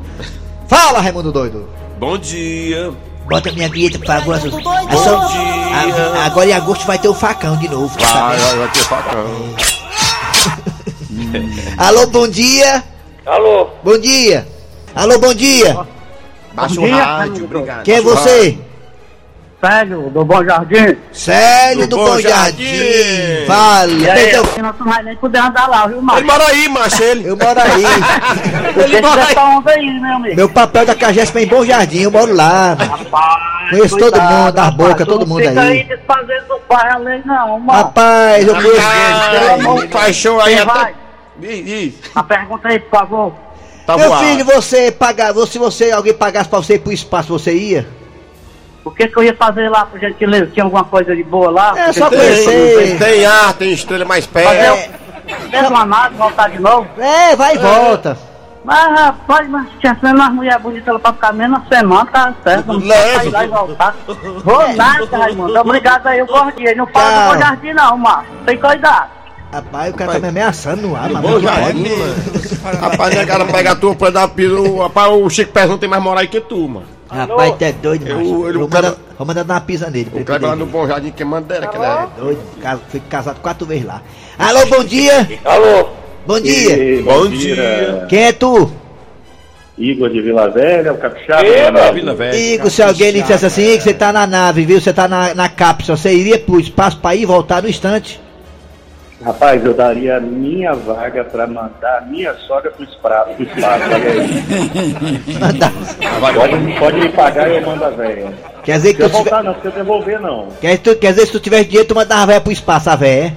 Fala, 0.68 1.00
Raimundo 1.02 1.32
Doido! 1.32 1.68
Bom 2.00 2.18
dia. 2.18 2.92
Bota 3.28 3.52
minha 3.52 3.68
vinheta, 3.70 3.98
por 4.00 4.06
favor, 4.08 4.40
Bom 4.40 4.60
dia. 5.28 6.22
a- 6.22 6.26
agora 6.26 6.50
em 6.50 6.54
agosto 6.54 6.86
vai 6.86 6.98
ter 7.00 7.08
o 7.08 7.14
facão 7.14 7.58
de 7.58 7.68
novo. 7.68 7.96
Vai, 8.00 8.38
vai, 8.38 8.58
vai 8.58 8.68
ter 8.72 8.80
facão. 8.80 9.26
Alô, 11.78 12.08
bom 12.08 12.28
dia. 12.28 12.84
Alô, 13.26 13.70
Bom 13.84 13.98
dia. 14.00 14.48
Alô, 14.96 15.20
bom 15.20 15.34
dia. 15.34 15.78
Baixa 16.54 16.80
o 16.82 16.90
rádio, 16.90 17.46
obrigado. 17.46 17.84
Quem 17.84 17.96
é 17.96 18.02
você? 18.02 18.58
Sérgio, 19.62 20.10
do 20.10 20.24
Bom 20.24 20.42
Jardim. 20.46 20.96
Célio 21.12 21.82
Do 21.82 21.88
do 21.90 21.98
Bom 21.98 22.06
Bom 22.06 22.20
Jardim. 22.22 22.64
Jardim. 22.64 23.46
Fala. 23.46 23.92
E 23.92 24.10
aí, 24.10 24.30
Então, 24.30 24.44
nós 24.64 24.76
não 24.80 24.88
vai 24.88 25.04
nem 25.04 25.16
poder 25.18 25.40
andar 25.40 25.68
lá, 25.68 25.86
viu, 25.88 25.98
Ele 25.98 26.06
Márcio? 26.06 26.26
mora 26.28 26.48
aí, 26.48 26.70
macho, 26.70 27.04
ele. 27.04 27.28
eu 27.28 27.36
moro 27.36 27.60
aí. 27.60 27.84
Ele 27.84 28.84
Ele 28.96 29.02
mora 29.02 29.26
aí. 29.28 29.36
onda 29.36 29.72
aí, 29.72 30.00
meu 30.00 30.16
amigo. 30.16 30.36
Meu 30.38 30.50
papel 30.50 30.86
da 30.86 30.96
Cagespa 30.96 31.40
é 31.40 31.44
em 31.44 31.48
Bom 31.48 31.66
Jardim, 31.66 32.04
eu 32.04 32.12
moro 32.12 32.34
lá. 32.34 32.74
Rapaz, 32.76 33.70
Conheço 33.70 33.98
todo 33.98 34.12
cuidado, 34.12 34.34
mundo, 34.34 34.52
das 34.54 34.66
rapaz, 34.66 34.90
bocas, 34.90 35.06
tu 35.08 35.12
todo 35.12 35.20
não 35.22 35.28
mundo 35.28 35.48
fica 35.48 35.62
aí. 35.62 35.68
aí 35.72 35.84
desfazendo 35.84 36.48
do 36.48 36.60
pai 36.62 36.90
a 36.92 36.98
lei, 36.98 37.22
não, 37.26 37.60
mano. 37.60 37.72
Rapaz, 37.72 38.48
eu 38.48 38.56
conheço. 38.56 39.88
Faz 39.92 40.16
show 40.16 40.40
aí 40.40 40.54
até... 40.58 40.66
vai? 40.66 40.94
Ih, 41.44 41.94
A 42.16 42.24
pergunta 42.24 42.68
aí, 42.70 42.80
por 42.80 43.00
favor. 43.00 43.34
Tá 43.86 43.98
Meu 43.98 44.08
voado. 44.08 44.24
filho, 44.26 44.46
você 44.46 44.92
pagar, 44.92 45.34
se 45.48 45.58
você 45.60 45.92
alguém 45.92 46.14
pagasse 46.14 46.48
pra 46.50 46.60
você 46.60 46.76
ir 46.76 46.80
pro 46.80 46.92
espaço, 46.94 47.28
você 47.30 47.54
ia? 47.54 47.99
O 48.84 48.92
que 48.92 49.08
que 49.08 49.18
eu 49.18 49.24
ia 49.24 49.36
fazer 49.36 49.70
lá, 49.70 49.86
por 49.86 50.00
gentileza? 50.00 50.48
Tinha 50.48 50.64
alguma 50.64 50.84
coisa 50.84 51.16
de 51.16 51.24
boa 51.24 51.52
lá? 51.52 51.74
É, 51.78 51.92
só 51.92 52.10
tem- 52.10 52.20
conhecer. 52.20 52.98
Tem 52.98 53.26
ar, 53.26 53.54
tem 53.54 53.72
estrela 53.72 54.06
mais 54.06 54.26
Fazer 54.26 54.46
perto. 54.48 54.90
um... 55.46 55.50
Dentro 55.52 55.70
uma 55.70 55.86
nave, 55.86 56.16
voltar 56.16 56.50
de 56.50 56.60
novo. 56.60 56.88
É, 56.98 57.36
vai 57.36 57.56
e 57.56 57.58
volta. 57.60 58.18
Mas, 58.66 59.00
rapaz, 59.00 59.50
mas 59.50 59.68
tinha 59.80 59.98
sendo 60.02 60.16
umas 60.16 60.34
mulheres 60.34 60.62
bonitas 60.62 60.94
lá 60.94 61.00
pra 61.00 61.14
ficar 61.14 61.34
menos 61.34 61.60
uma 61.60 61.68
semana, 61.68 62.06
tá 62.12 62.34
certo? 62.44 62.68
Não 62.74 62.82
precisa 62.82 63.32
lá 63.32 63.46
e 63.46 63.48
voltar. 63.48 63.96
Vou 64.44 64.74
nada, 64.76 65.18
Raimundo. 65.18 65.60
Obrigado 65.60 66.08
aí, 66.08 66.20
eu 66.20 66.26
gosto 66.26 66.56
de 66.58 66.76
Não 66.76 66.88
fala 66.88 67.10
do 67.30 67.34
Bom 67.34 67.40
Jardim, 67.40 67.74
não, 67.74 67.98
mano. 67.98 68.24
Tem 68.46 68.58
cuidado. 68.58 69.10
Rapaz, 69.52 69.94
o 69.94 69.98
cara 69.98 70.12
tá 70.14 70.20
me 70.20 70.28
ameaçando 70.28 70.82
no 70.84 70.96
ar, 70.96 71.10
mano. 71.10 71.22
Bom 71.28 71.40
mano. 71.40 72.82
Rapaz, 72.82 73.16
né, 73.16 73.26
cara, 73.26 73.46
pega 73.46 73.72
a 73.72 73.76
tua 73.76 73.96
pra 73.96 74.10
dar 74.10 74.28
piso. 74.28 74.62
o- 74.62 74.82
Rapaz, 74.82 75.12
o 75.12 75.30
Chico 75.30 75.52
Pérez 75.52 75.70
não 75.72 75.78
tem 75.78 75.90
mais 75.90 76.02
moral 76.04 76.20
aí 76.20 76.28
que 76.28 76.42
tu, 76.42 76.68
mano. 76.68 76.86
Rapaz, 77.10 77.56
tu 77.58 77.64
é 77.64 77.72
doido, 77.72 78.08
Eu- 78.08 78.18
macho. 78.18 78.48
ele- 78.50 78.58
Vou 78.60 78.68
o 78.68 78.70
cara- 78.70 78.90
mandar, 78.90 79.02
vou 79.18 79.28
mandar 79.28 79.44
dar 79.44 79.54
uma 79.56 79.62
pisa 79.62 79.90
nele. 79.90 80.12
O 80.14 80.24
Kleber 80.24 80.50
lá 80.50 80.56
no 80.56 80.66
Bom 80.66 80.88
Jardim, 80.88 81.12
quem 81.12 81.26
manda 81.26 81.56
era, 81.56 81.68
que 81.68 81.76
ele 81.76 81.86
é 81.86 82.08
Doido, 82.18 82.40
casa- 82.62 82.82
fui 82.90 83.02
casado 83.10 83.40
quatro 83.42 83.66
vezes 83.66 83.86
lá. 83.86 84.02
Alô, 84.38 84.66
bom 84.68 84.84
dia. 84.84 85.28
Alô? 85.44 85.90
Bom 86.28 86.40
dia. 86.40 87.02
Bom 87.04 87.28
dia. 87.28 88.06
Quem 88.08 88.24
é 88.26 88.32
tu? 88.32 88.72
Igor 89.78 90.10
de 90.10 90.22
Vila 90.22 90.50
Velha, 90.50 90.92
o 90.94 90.98
Capixaba. 90.98 91.46
Eba, 91.48 91.72
né? 91.72 91.92
Vila 91.94 92.14
Velha. 92.14 92.36
Igor, 92.38 92.70
se 92.70 92.84
alguém 92.84 93.12
lhe 93.12 93.22
dissesse 93.22 93.46
assim, 93.46 93.78
que 93.78 93.84
você 93.84 93.94
tá 93.94 94.12
na 94.12 94.28
nave, 94.28 94.66
viu? 94.66 94.80
Você 94.80 94.92
tá 94.92 95.08
na, 95.08 95.34
na 95.34 95.48
cápsula, 95.50 95.96
você 95.98 96.14
iria 96.14 96.38
pro 96.38 96.60
espaço 96.60 96.98
pra 96.98 97.16
ir 97.16 97.22
e 97.22 97.26
voltar 97.26 97.64
no 97.64 97.70
instante? 97.70 98.20
Rapaz, 99.24 99.64
eu 99.66 99.74
daria 99.74 100.16
a 100.18 100.20
minha 100.22 100.74
vaga 100.74 101.26
pra 101.26 101.46
mandar 101.46 101.98
a 101.98 102.02
minha 102.02 102.34
sogra 102.48 102.72
pro 102.72 102.86
espaço. 102.86 103.32
Pro 103.34 103.44
espaço 103.44 103.84
olha 103.86 104.12
aí. 104.12 105.20
Pode, 106.20 106.80
pode 106.80 107.00
me 107.00 107.10
pagar 107.10 107.50
e 107.50 107.56
eu 107.58 107.62
mando 107.66 107.84
a 107.84 107.90
velha. 107.90 108.34
Quer 108.64 108.78
dizer 108.78 108.94
que 108.94 108.98
Se 108.98 109.04
eu 109.04 109.10
tu 109.10 109.18
tiver, 109.18 109.30
voltar 109.32 109.44
não, 109.44 109.56
se 109.62 109.66
eu 109.66 109.72
devolver 109.72 110.20
não. 110.22 110.48
quer, 110.62 110.78
tu- 110.78 110.96
quer 110.96 111.10
dizer 111.10 111.22
que 111.22 111.28
se 111.28 111.32
tu 111.34 111.40
tivesse 111.40 111.66
dinheiro, 111.66 111.88
tu 111.88 111.96
mandava 111.96 112.24
a 112.24 112.26
véia 112.28 112.42
pro 112.42 112.52
espaço, 112.52 112.90
a 112.90 112.96
véia, 112.96 113.34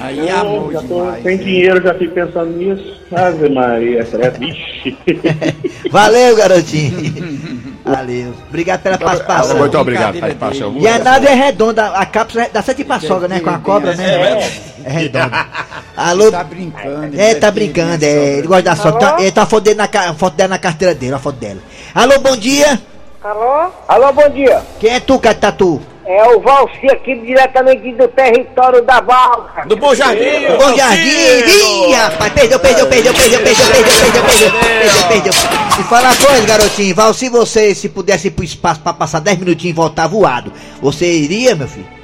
Aí 0.00 0.26
Eu 0.30 0.36
amor 0.38 0.72
já 0.72 0.80
tô 0.80 0.86
demais. 1.04 1.22
sem 1.22 1.36
dinheiro, 1.36 1.82
já 1.82 1.92
fico 1.94 2.14
pensando 2.14 2.46
nisso. 2.56 2.96
Ave 3.14 3.48
Maria, 3.50 4.00
é, 4.00 4.30
vixe. 4.30 4.96
é? 5.06 5.54
Valeu, 5.92 6.34
garotinho. 6.34 7.12
Valeu. 7.84 8.32
Obrigado 8.48 8.82
pela 8.82 8.96
participação. 8.96 9.58
Muito 9.58 9.76
obrigado, 9.78 10.18
participação. 10.18 10.74
E 10.78 10.88
a 10.88 10.98
nave 10.98 11.26
é 11.26 11.34
redonda, 11.34 11.88
a 11.88 12.06
cápsula 12.06 12.44
é- 12.44 12.50
dá 12.50 12.62
sete 12.62 12.84
pra 12.84 13.00
sogra, 13.00 13.28
né? 13.28 13.40
Com 13.40 13.50
a 13.50 13.58
cobra, 13.58 13.94
né? 13.94 14.04
É 14.14 14.71
redonda. 14.84 15.46
Alô? 15.96 16.30
Tá 16.30 16.44
brincando. 16.44 17.20
É, 17.20 17.34
tá 17.34 17.50
brincando, 17.50 18.04
é. 18.04 18.38
Ele 18.38 18.46
gosta 18.46 18.62
da 18.62 18.76
sogra. 18.76 19.00
Tá, 19.00 19.16
ele 19.20 19.32
tá 19.32 19.42
a 19.42 19.46
foto, 19.46 19.64
dele 19.64 19.76
na, 19.76 19.84
a 19.84 20.14
foto 20.14 20.34
dela 20.34 20.48
na 20.48 20.58
carteira 20.58 20.94
dele, 20.94 21.14
a 21.14 21.18
foto 21.18 21.36
dela. 21.36 21.60
Alô, 21.94 22.18
bom 22.20 22.36
dia. 22.36 22.80
Alô? 23.22 23.70
Alô, 23.86 24.12
bom 24.12 24.28
dia. 24.30 24.62
Quem 24.80 24.90
é 24.90 25.00
tu, 25.00 25.18
Catatu? 25.18 25.80
É 26.04 26.24
o 26.34 26.40
Valci 26.40 26.86
aqui 26.90 27.14
diretamente 27.14 27.92
do 27.92 28.08
território 28.08 28.82
da 28.82 29.00
Valca. 29.00 29.64
Do 29.66 29.76
Bom 29.76 29.94
Jardim! 29.94 30.48
Bom 30.58 30.76
Jardim! 30.76 31.08
Ih, 31.08 31.94
rapaz, 31.94 32.32
perdeu, 32.32 32.58
perdeu, 32.58 32.88
perdeu, 32.88 33.14
perdeu, 33.14 33.40
perdeu, 33.40 33.66
perdeu, 33.68 33.84
perdeu, 34.00 34.22
perdeu, 34.24 34.50
perdeu, 34.50 35.08
perdeu. 35.08 35.32
E 35.78 35.82
fala 35.84 36.08
uma 36.08 36.16
coisa, 36.16 36.46
garotinho, 36.46 36.94
Val, 36.96 37.14
se 37.14 37.28
você 37.28 37.72
se 37.72 37.88
pudesse 37.88 38.28
ir 38.28 38.30
pro 38.32 38.44
espaço 38.44 38.80
pra 38.80 38.92
passar 38.92 39.20
10 39.20 39.38
minutinhos 39.38 39.74
e 39.74 39.76
voltar 39.76 40.08
voado, 40.08 40.52
você 40.80 41.06
iria, 41.06 41.54
meu 41.54 41.68
filho? 41.68 42.01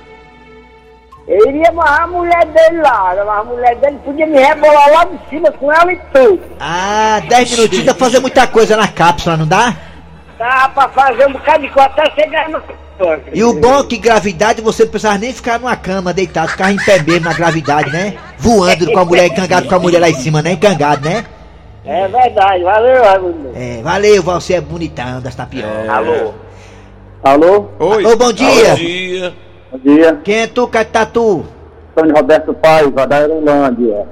Eu 1.29 1.47
iria 1.51 1.69
amarrar 1.69 2.05
a 2.05 2.07
mulher 2.07 2.47
dele 2.47 2.81
lá. 2.81 3.15
mas 3.15 3.39
A 3.39 3.45
mulher 3.45 3.77
dele 3.77 3.99
podia 4.03 4.27
me 4.27 4.39
rebolar 4.39 4.91
lá 4.91 5.05
de 5.05 5.19
cima 5.29 5.53
com 5.53 5.71
ela 5.71 5.93
e 5.93 5.97
tudo. 6.13 6.41
Ah, 6.59 7.21
10 7.29 7.51
minutinhos 7.51 7.85
dá 7.85 7.95
pra 7.95 8.07
fazer 8.07 8.21
muita 8.21 8.47
coisa 8.47 8.77
na 8.77 8.89
cápsula, 8.89 9.37
não 9.37 9.47
dá? 9.47 9.77
Dá 10.39 10.71
pra 10.71 10.89
fazer 10.89 11.27
um 11.27 11.33
bocado 11.33 11.63
de 11.63 11.69
coisa 11.69 11.89
até 11.91 12.11
chegar 12.13 12.49
no. 12.49 12.63
E 13.33 13.45
o 13.45 13.53
bom 13.61 13.79
é 13.79 13.85
que 13.85 13.97
gravidade 13.97 14.61
você 14.61 14.83
não 14.83 14.91
precisava 14.91 15.19
nem 15.19 15.33
ficar 15.33 15.61
numa 15.61 15.77
cama 15.77 16.13
deitado, 16.13 16.49
ficava 16.49 16.73
em 16.73 16.77
pé 16.79 17.01
mesmo 17.01 17.27
na 17.27 17.33
gravidade, 17.33 17.93
né? 17.93 18.17
Voando 18.39 18.91
com 18.91 18.99
a 18.99 19.05
mulher, 19.05 19.27
encangado 19.27 19.69
com 19.69 19.75
a 19.77 19.79
mulher 19.79 20.01
lá 20.01 20.11
em 20.11 20.15
cima, 20.15 20.43
né? 20.43 20.53
Encangado, 20.53 21.09
né? 21.09 21.25
É 21.85 22.09
verdade, 22.09 22.65
valeu, 22.65 23.05
Raimundo. 23.05 23.53
É, 23.55 23.81
valeu, 23.83 24.21
você 24.23 24.55
é 24.55 24.61
bonitão 24.61 25.21
das 25.21 25.35
tapiocas. 25.35 25.89
Alô? 25.89 26.35
Alô? 27.23 27.69
Oi! 27.79 28.05
Ô, 28.05 28.17
bom 28.17 28.33
dia. 28.33 28.71
Bom 28.71 28.75
dia! 28.75 29.48
Bom 29.71 29.79
dia. 29.79 30.19
Quem 30.25 30.41
é 30.43 30.47
tu, 30.47 30.67
Catatu? 30.67 31.45
Antônio 31.97 32.15
Roberto 32.17 32.55
Paiva, 32.55 33.07
da 33.07 33.17
Aerolândia. 33.17 34.07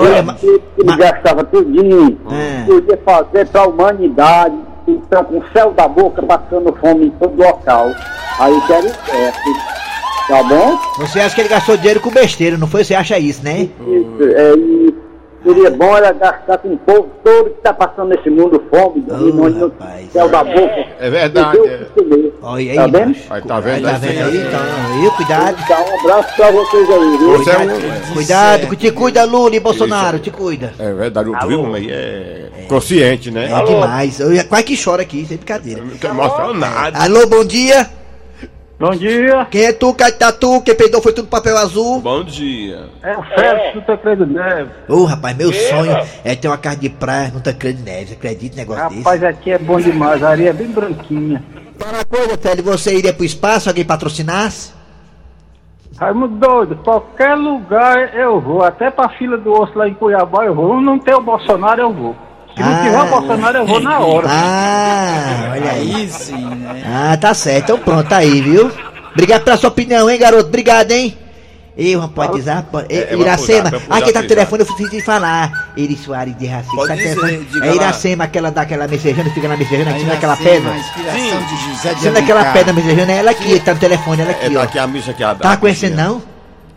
Olha, 0.00 0.22
ma- 0.22 0.36
Ele 0.42 0.62
ma- 0.84 0.96
gastava 0.96 1.44
tudinho. 1.44 2.18
É. 2.30 2.64
Podia 2.64 2.98
fazer 3.04 3.46
pra 3.48 3.66
humanidade. 3.66 4.56
Então, 4.86 5.22
com 5.24 5.38
o 5.38 5.44
céu 5.52 5.72
da 5.72 5.86
boca, 5.86 6.22
passando 6.22 6.74
fome 6.80 7.06
em 7.06 7.10
todo 7.10 7.36
local. 7.36 7.90
Aí 8.38 8.60
quero 8.66 8.88
certo. 8.88 9.38
Tá 10.28 10.42
bom? 10.42 10.78
Você 10.98 11.20
acha 11.20 11.34
que 11.34 11.40
ele 11.42 11.48
gastou 11.48 11.76
dinheiro 11.76 12.00
com 12.00 12.10
besteira, 12.10 12.56
não 12.56 12.66
foi? 12.66 12.84
Você 12.84 12.94
acha 12.94 13.18
isso, 13.18 13.42
né? 13.44 13.68
Isso, 13.86 14.18
é, 14.22 14.54
e 14.56 14.94
seria 15.44 15.70
bom 15.70 15.96
era 15.96 16.12
gastar 16.12 16.58
com 16.58 16.68
o 16.74 16.78
povo 16.78 17.10
todo 17.24 17.50
que 17.50 17.60
tá 17.62 17.72
passando 17.72 18.08
nesse 18.08 18.28
mundo 18.30 18.62
fome, 18.70 19.04
e 19.08 19.12
no, 19.32 19.48
no 19.48 19.66
rapaz. 19.68 20.12
céu 20.12 20.28
da 20.28 20.44
boca. 20.44 20.86
É 21.00 21.10
verdade, 21.10 21.58
Entendeu? 21.58 22.34
é. 22.40 22.46
Olha 22.46 22.70
aí, 22.70 22.76
Tá 22.76 22.86
vendo? 22.86 23.16
Aí, 23.30 23.42
tá 23.42 23.56
Aí, 23.56 23.62
vendo? 23.62 23.82
tá 23.84 23.92
vendo 23.98 24.24
aí? 24.24 24.36
Então, 24.38 24.60
aí, 24.60 25.10
cuidado. 25.16 25.56
Dá 25.68 25.80
um 25.80 26.00
abraço 26.00 26.36
pra 26.36 26.50
vocês 26.50 26.90
aí, 26.90 27.18
viu? 27.18 27.38
Você 27.38 27.50
é 27.50 27.54
Cuidado, 27.56 27.70
um. 28.10 28.14
cuidado, 28.14 28.76
te 28.76 28.90
cuida, 28.92 29.24
Lula 29.24 29.56
e 29.56 29.60
Bolsonaro, 29.60 30.18
te 30.18 30.30
cuida. 30.30 30.72
É 30.78 30.92
verdade, 30.92 31.28
o 31.28 31.48
viu, 31.48 31.62
mas 31.64 31.86
é 31.88 32.50
consciente, 32.68 33.30
né? 33.30 33.50
É 33.50 33.64
demais. 33.64 34.20
Eu 34.20 34.44
quase 34.46 34.64
que 34.64 34.76
choro 34.76 35.00
aqui, 35.02 35.24
sem 35.26 35.36
brincadeira. 35.36 35.82
Não 35.82 35.96
quer 35.96 36.12
mostrar 36.12 36.52
nada. 36.54 36.98
Alô, 36.98 37.26
bom 37.26 37.44
dia. 37.44 37.88
Bom 38.78 38.90
dia. 38.90 39.44
Quem 39.50 39.64
é 39.64 39.72
tu, 39.72 39.92
Catatu? 39.92 40.62
Quem 40.62 40.72
peidou 40.74 41.02
foi 41.02 41.12
tudo 41.12 41.26
papel 41.26 41.56
azul. 41.58 42.00
Bom 42.00 42.22
dia. 42.22 42.88
É 43.02 43.16
o 43.16 43.22
Félix 43.24 43.74
do 43.74 43.82
Tancredo 43.82 44.24
Neves. 44.24 44.72
Ô, 44.88 45.04
rapaz, 45.04 45.36
meu 45.36 45.52
sonho 45.52 45.96
é 46.24 46.36
ter 46.36 46.46
uma 46.46 46.56
casa 46.56 46.76
de 46.76 46.88
praia 46.88 47.32
no 47.34 47.40
Tancredo 47.40 47.82
Neves. 47.82 48.12
Acredita 48.12 48.54
um 48.54 48.58
negócio 48.58 48.82
Rapaz, 48.98 49.20
desse? 49.20 49.26
aqui 49.32 49.50
é 49.50 49.58
bom 49.58 49.80
demais. 49.80 50.22
A 50.22 50.28
areia 50.30 50.50
é 50.50 50.52
bem 50.52 50.68
branquinha. 50.68 51.42
Uma 51.84 52.04
coisa, 52.04 52.38
Félix, 52.38 52.62
você 52.68 52.96
iria 52.96 53.12
pro 53.12 53.24
espaço? 53.24 53.68
Alguém 53.68 53.84
patrocinasse? 53.84 54.72
Raimundo 55.96 56.36
doido, 56.36 56.76
qualquer 56.76 57.34
lugar 57.34 58.14
eu 58.14 58.40
vou, 58.40 58.62
até 58.62 58.88
pra 58.88 59.08
fila 59.08 59.36
do 59.36 59.50
osso 59.50 59.76
lá 59.76 59.88
em 59.88 59.94
Cuiabá 59.94 60.44
eu 60.44 60.54
vou. 60.54 60.80
Não 60.80 60.96
tem 61.00 61.12
o 61.14 61.20
Bolsonaro, 61.20 61.80
eu 61.80 61.92
vou. 61.92 62.16
Se 62.58 62.62
não 62.64 62.72
Ah. 62.72 62.82
tiver 62.82 63.00
o 63.02 63.06
Bolsonaro, 63.06 63.58
eu 63.58 63.66
vou 63.66 63.80
na 63.80 63.98
hora. 64.00 64.26
Ah, 64.28 65.50
olha 65.54 65.70
aí. 65.70 65.94
Aí 65.94 66.10
sim, 66.10 66.44
né? 66.44 66.82
Ah, 66.86 67.16
tá 67.16 67.32
certo. 67.32 67.64
Então 67.64 67.78
pronto, 67.78 68.08
tá 68.08 68.16
aí, 68.18 68.42
viu? 68.42 68.70
Obrigado 69.12 69.44
pela 69.44 69.56
sua 69.56 69.68
opinião, 69.68 70.10
hein, 70.10 70.18
garoto? 70.18 70.48
Obrigado, 70.48 70.90
hein? 70.90 71.16
Pode 72.12 72.34
dizer, 72.34 72.60
pode... 72.72 72.92
É, 72.92 73.14
é 73.14 73.16
Iracema, 73.16 73.68
é 73.68 73.94
aqui 73.98 74.12
tá 74.12 74.18
o 74.18 74.26
telefone, 74.26 74.64
eu 74.68 74.88
de 74.90 75.00
falar. 75.00 75.70
Eri 75.76 75.96
Soares 75.96 76.36
de 76.36 76.44
Raci. 76.46 76.74
Pode 76.74 76.88
tá 76.88 76.94
dizer, 76.96 77.14
telefone. 77.14 77.44
diga 77.52 77.66
É 77.66 77.68
lá. 77.68 77.74
Iracema, 77.76 78.24
aquela 78.24 78.50
daquela 78.50 78.88
messejana, 78.88 79.30
fica 79.30 79.46
na 79.46 79.56
messejana, 79.56 79.90
aqui 79.92 80.02
naquela 80.02 80.34
Iracema, 80.34 80.54
pedra. 80.54 80.72
A 80.72 80.78
inspiração 80.78 81.42
de 81.46 81.56
José 81.56 81.94
de 81.94 82.00
Sendo 82.00 82.18
aquela 82.18 82.44
pedra 82.46 82.72
messejana, 82.72 83.12
ela 83.12 83.30
aqui, 83.30 83.60
tá 83.60 83.74
no 83.74 83.78
telefone, 83.80 84.22
ela 84.22 84.32
É, 84.32 84.34
aqui, 84.46 84.54
tá 84.54 84.60
ó. 84.60 84.62
aqui 84.64 84.78
a 84.80 84.86
missa 84.88 85.10
aqui. 85.12 85.22
A, 85.22 85.34
Tá 85.36 85.52
a 85.52 85.56
conhecendo, 85.56 85.94
não? 85.96 86.20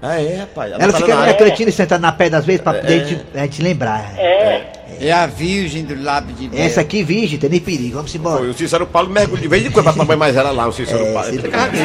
Ah, 0.01 0.19
é, 0.21 0.37
rapaz. 0.37 0.73
Ela 0.77 0.93
fica 0.93 1.15
na 1.15 1.33
cantina 1.33 1.71
sentada 1.71 2.01
na 2.01 2.11
pedra 2.11 2.39
às 2.39 2.45
vezes 2.45 2.61
pra 2.61 2.73
poder 2.73 3.01
a 3.01 3.05
gente- 3.05 3.25
a 3.35 3.39
gente 3.41 3.61
lembrar. 3.61 4.13
É 4.17 5.11
a 5.11 5.25
virgem 5.25 5.83
do 5.85 6.01
lábio 6.01 6.35
de 6.35 6.47
Deus. 6.47 6.61
Essa 6.61 6.81
aqui, 6.81 7.03
virgem, 7.03 7.37
tem 7.39 7.49
nem 7.49 7.59
perigo, 7.59 7.95
vamos 7.95 8.11
Foi 8.11 8.19
embora. 8.19 8.43
o 8.43 8.53
Cícero 8.53 8.85
Paulo 8.85 9.09
mergulha 9.09 9.41
de 9.41 9.47
vez 9.47 9.65
em 9.65 9.71
quando 9.71 9.85
pra 9.85 9.93
tomar 9.93 10.15
mais 10.15 10.35
ela 10.35 10.51
lá, 10.51 10.67
o 10.67 10.71
Cícero 10.71 11.05
É, 11.05 11.13
Paulo. 11.13 11.29
Fica 11.33 11.63
aqui. 11.63 11.77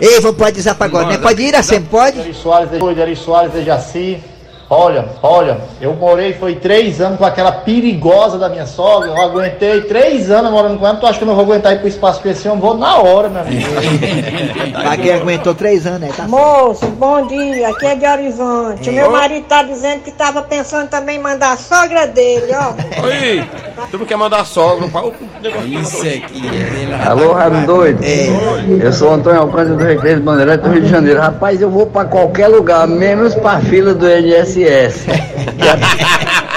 Ei, 0.00 0.20
vamos 0.20 0.36
pro 0.36 0.44
WhatsApp 0.46 0.82
agora, 0.82 1.06
né? 1.08 1.18
Pode 1.18 1.42
ir, 1.42 1.48
Iracema, 1.48 1.86
pode? 1.90 2.18
Eri 2.20 2.32
Soares, 2.34 2.70
de- 2.70 3.00
Eri 3.00 3.16
Soares 3.16 3.52
de 3.52 3.64
Jaci. 3.64 4.18
Olha, 4.72 5.04
olha, 5.20 5.58
eu 5.80 5.94
morei, 5.94 6.32
foi 6.32 6.54
três 6.54 7.00
anos 7.00 7.18
com 7.18 7.24
aquela 7.24 7.50
perigosa 7.50 8.38
da 8.38 8.48
minha 8.48 8.66
sogra. 8.66 9.08
Eu 9.08 9.20
aguentei 9.20 9.80
três 9.80 10.30
anos 10.30 10.52
morando 10.52 10.78
com 10.78 10.86
ela. 10.86 10.96
Tu 10.96 11.06
acha 11.06 11.18
que 11.18 11.24
eu 11.24 11.26
não 11.26 11.34
vou 11.34 11.44
aguentar 11.44 11.72
ir 11.72 11.80
pro 11.80 11.88
espaço 11.88 12.22
com 12.22 12.28
esse 12.28 12.46
homem? 12.48 12.60
Vou 12.60 12.76
na 12.76 12.98
hora, 12.98 13.28
meu 13.28 13.42
amigo. 13.42 13.66
Pra 14.80 14.96
quem 14.96 15.12
aguentou 15.12 15.56
três 15.56 15.88
anos, 15.88 16.02
né? 16.02 16.10
Tá 16.16 16.28
Moço, 16.28 16.86
bom 16.86 17.26
dia, 17.26 17.68
aqui 17.68 17.84
é 17.84 17.96
de 17.96 18.06
Horizonte. 18.06 18.92
Meu 18.92 19.10
marido 19.10 19.44
tá 19.46 19.64
dizendo 19.64 20.02
que 20.02 20.12
tava 20.12 20.42
pensando 20.42 20.88
também 20.88 21.16
em 21.16 21.20
mandar 21.20 21.54
a 21.54 21.56
sogra 21.56 22.06
dele, 22.06 22.52
ó. 22.54 23.06
Oi, 23.06 23.44
tu 23.90 23.98
não 23.98 24.06
quer 24.06 24.16
mandar 24.16 24.46
sogra, 24.46 24.86
pá, 24.86 25.00
o. 25.00 25.12
Isso 25.66 26.02
aqui 26.02 26.42
é. 26.46 27.08
Alô, 27.08 27.32
Raimundo 27.32 27.66
Doido? 27.66 28.04
É. 28.04 28.28
Eu 28.86 28.92
sou 28.92 29.12
Antônio 29.12 29.40
Alcântara 29.40 29.74
do 29.74 29.82
Recreio 29.82 30.18
do 30.18 30.22
Bandeirante 30.22 30.62
do 30.62 30.70
Rio 30.70 30.82
de 30.82 30.88
Janeiro. 30.88 31.18
Rapaz, 31.18 31.60
eu 31.60 31.70
vou 31.70 31.86
pra 31.86 32.04
qualquer 32.04 32.46
lugar, 32.46 32.86
menos 32.86 33.34
pra 33.34 33.58
fila 33.58 33.94
do 33.94 34.06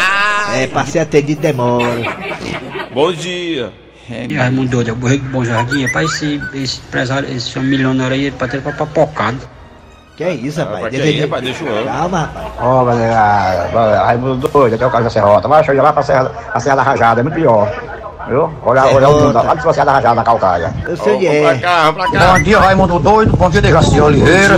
É, 0.55 0.67
pra 0.67 0.85
ser 0.85 0.99
atendido 0.99 1.41
demora. 1.41 1.85
Bom 2.93 3.11
dia. 3.11 3.71
E 4.29 4.35
Raimundo 4.35 4.69
doido, 4.69 4.89
é 4.89 4.93
o 4.93 4.95
Borrego 4.95 5.23
do 5.23 5.29
Bom 5.31 5.43
Jardim, 5.43 5.83
rapaz, 5.85 6.11
esse, 6.13 6.39
esse 6.53 6.79
empresário, 6.87 7.27
esse 7.35 7.57
milionário 7.57 8.13
aí, 8.13 8.25
ele 8.25 8.35
pode 8.37 8.51
ter 8.51 8.61
pra 8.61 8.71
papocado. 8.73 9.39
Que 10.15 10.23
é 10.25 10.31
isso, 10.33 10.59
rapaz? 10.59 10.75
Rapaz, 10.75 10.91
que 10.91 10.97
Deve- 10.99 11.09
aí, 11.09 11.21
rapaz, 11.21 11.43
deixa 11.43 11.63
o 11.63 11.67
ano. 11.69 11.85
Calma, 11.87 12.19
rapaz. 12.19 12.45
Ó, 12.59 12.85
galera, 12.85 14.03
Raimundo 14.05 14.47
Doido, 14.47 14.75
aqui 14.75 14.83
é 14.83 14.87
o 14.87 14.91
caso 14.91 15.03
da 15.05 15.09
Serrota. 15.09 15.47
Vai 15.47 15.63
chegar 15.63 15.81
lá 15.81 15.91
pra 15.93 16.03
Serra, 16.03 16.31
a 16.53 16.59
Serra 16.59 16.75
da 16.75 16.83
Rajada, 16.83 17.21
é 17.21 17.23
muito 17.23 17.35
pior. 17.35 17.73
Viu? 18.27 18.49
Olha, 18.65 18.85
olha 18.85 19.09
o 19.09 19.19
mundo, 19.21 19.33
lá 19.33 19.55
pra 19.55 19.73
Serra 19.73 19.85
da 19.85 19.91
Rajada, 19.93 20.15
na 20.15 20.23
Calcaia. 20.23 20.73
Eu 20.87 20.95
sei 20.95 21.15
onde 21.15 21.25
Vamos 21.27 21.41
pra 21.41 21.51
é. 21.51 21.59
cá, 21.59 21.93
pra 21.93 22.11
cá. 22.11 22.33
Bom 22.33 22.43
dia, 22.43 22.59
Raimundo 22.59 22.99
Doido. 22.99 23.35
Bom 23.37 23.49
dia, 23.49 23.61
Dejaci 23.61 23.99
Oliveira. 23.99 24.57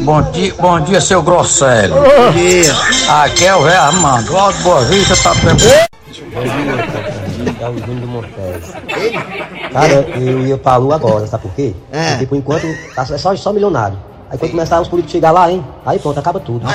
Bom 0.00 0.22
dia, 0.32 0.54
bom 0.58 0.80
dia, 0.80 1.00
seu 1.00 1.22
Grosselio. 1.22 1.94
Bom 1.94 2.32
dia. 2.32 2.74
Aqui 3.22 3.46
é 3.46 3.54
o 3.54 3.62
Ré 3.62 3.76
Armando. 3.76 4.36
Alto 4.36 4.58
Boa 4.62 4.80
Vista, 4.82 5.14
tá 5.22 5.32
É 7.60 7.68
o 7.68 7.78
Júnior 7.78 8.00
do 8.00 8.06
Montes. 8.08 8.72
Cara, 9.72 9.92
eu 10.18 10.40
ia 10.46 10.58
pra 10.58 10.76
lua 10.76 10.96
agora, 10.96 11.26
sabe 11.26 11.42
por 11.44 11.52
quê? 11.52 11.74
É. 11.92 12.10
Porque 12.10 12.26
por 12.26 12.36
enquanto 12.38 12.66
tá- 12.94 13.02
é 13.02 13.18
só, 13.18 13.34
só 13.36 13.52
milionário. 13.52 13.96
Aí 14.28 14.36
quando 14.38 14.50
começar 14.50 14.80
os 14.80 14.88
políticos 14.88 15.12
chegar 15.12 15.30
lá, 15.30 15.50
hein? 15.50 15.64
Aí 15.84 15.98
pronto, 16.00 16.18
acaba 16.18 16.40
tudo. 16.40 16.66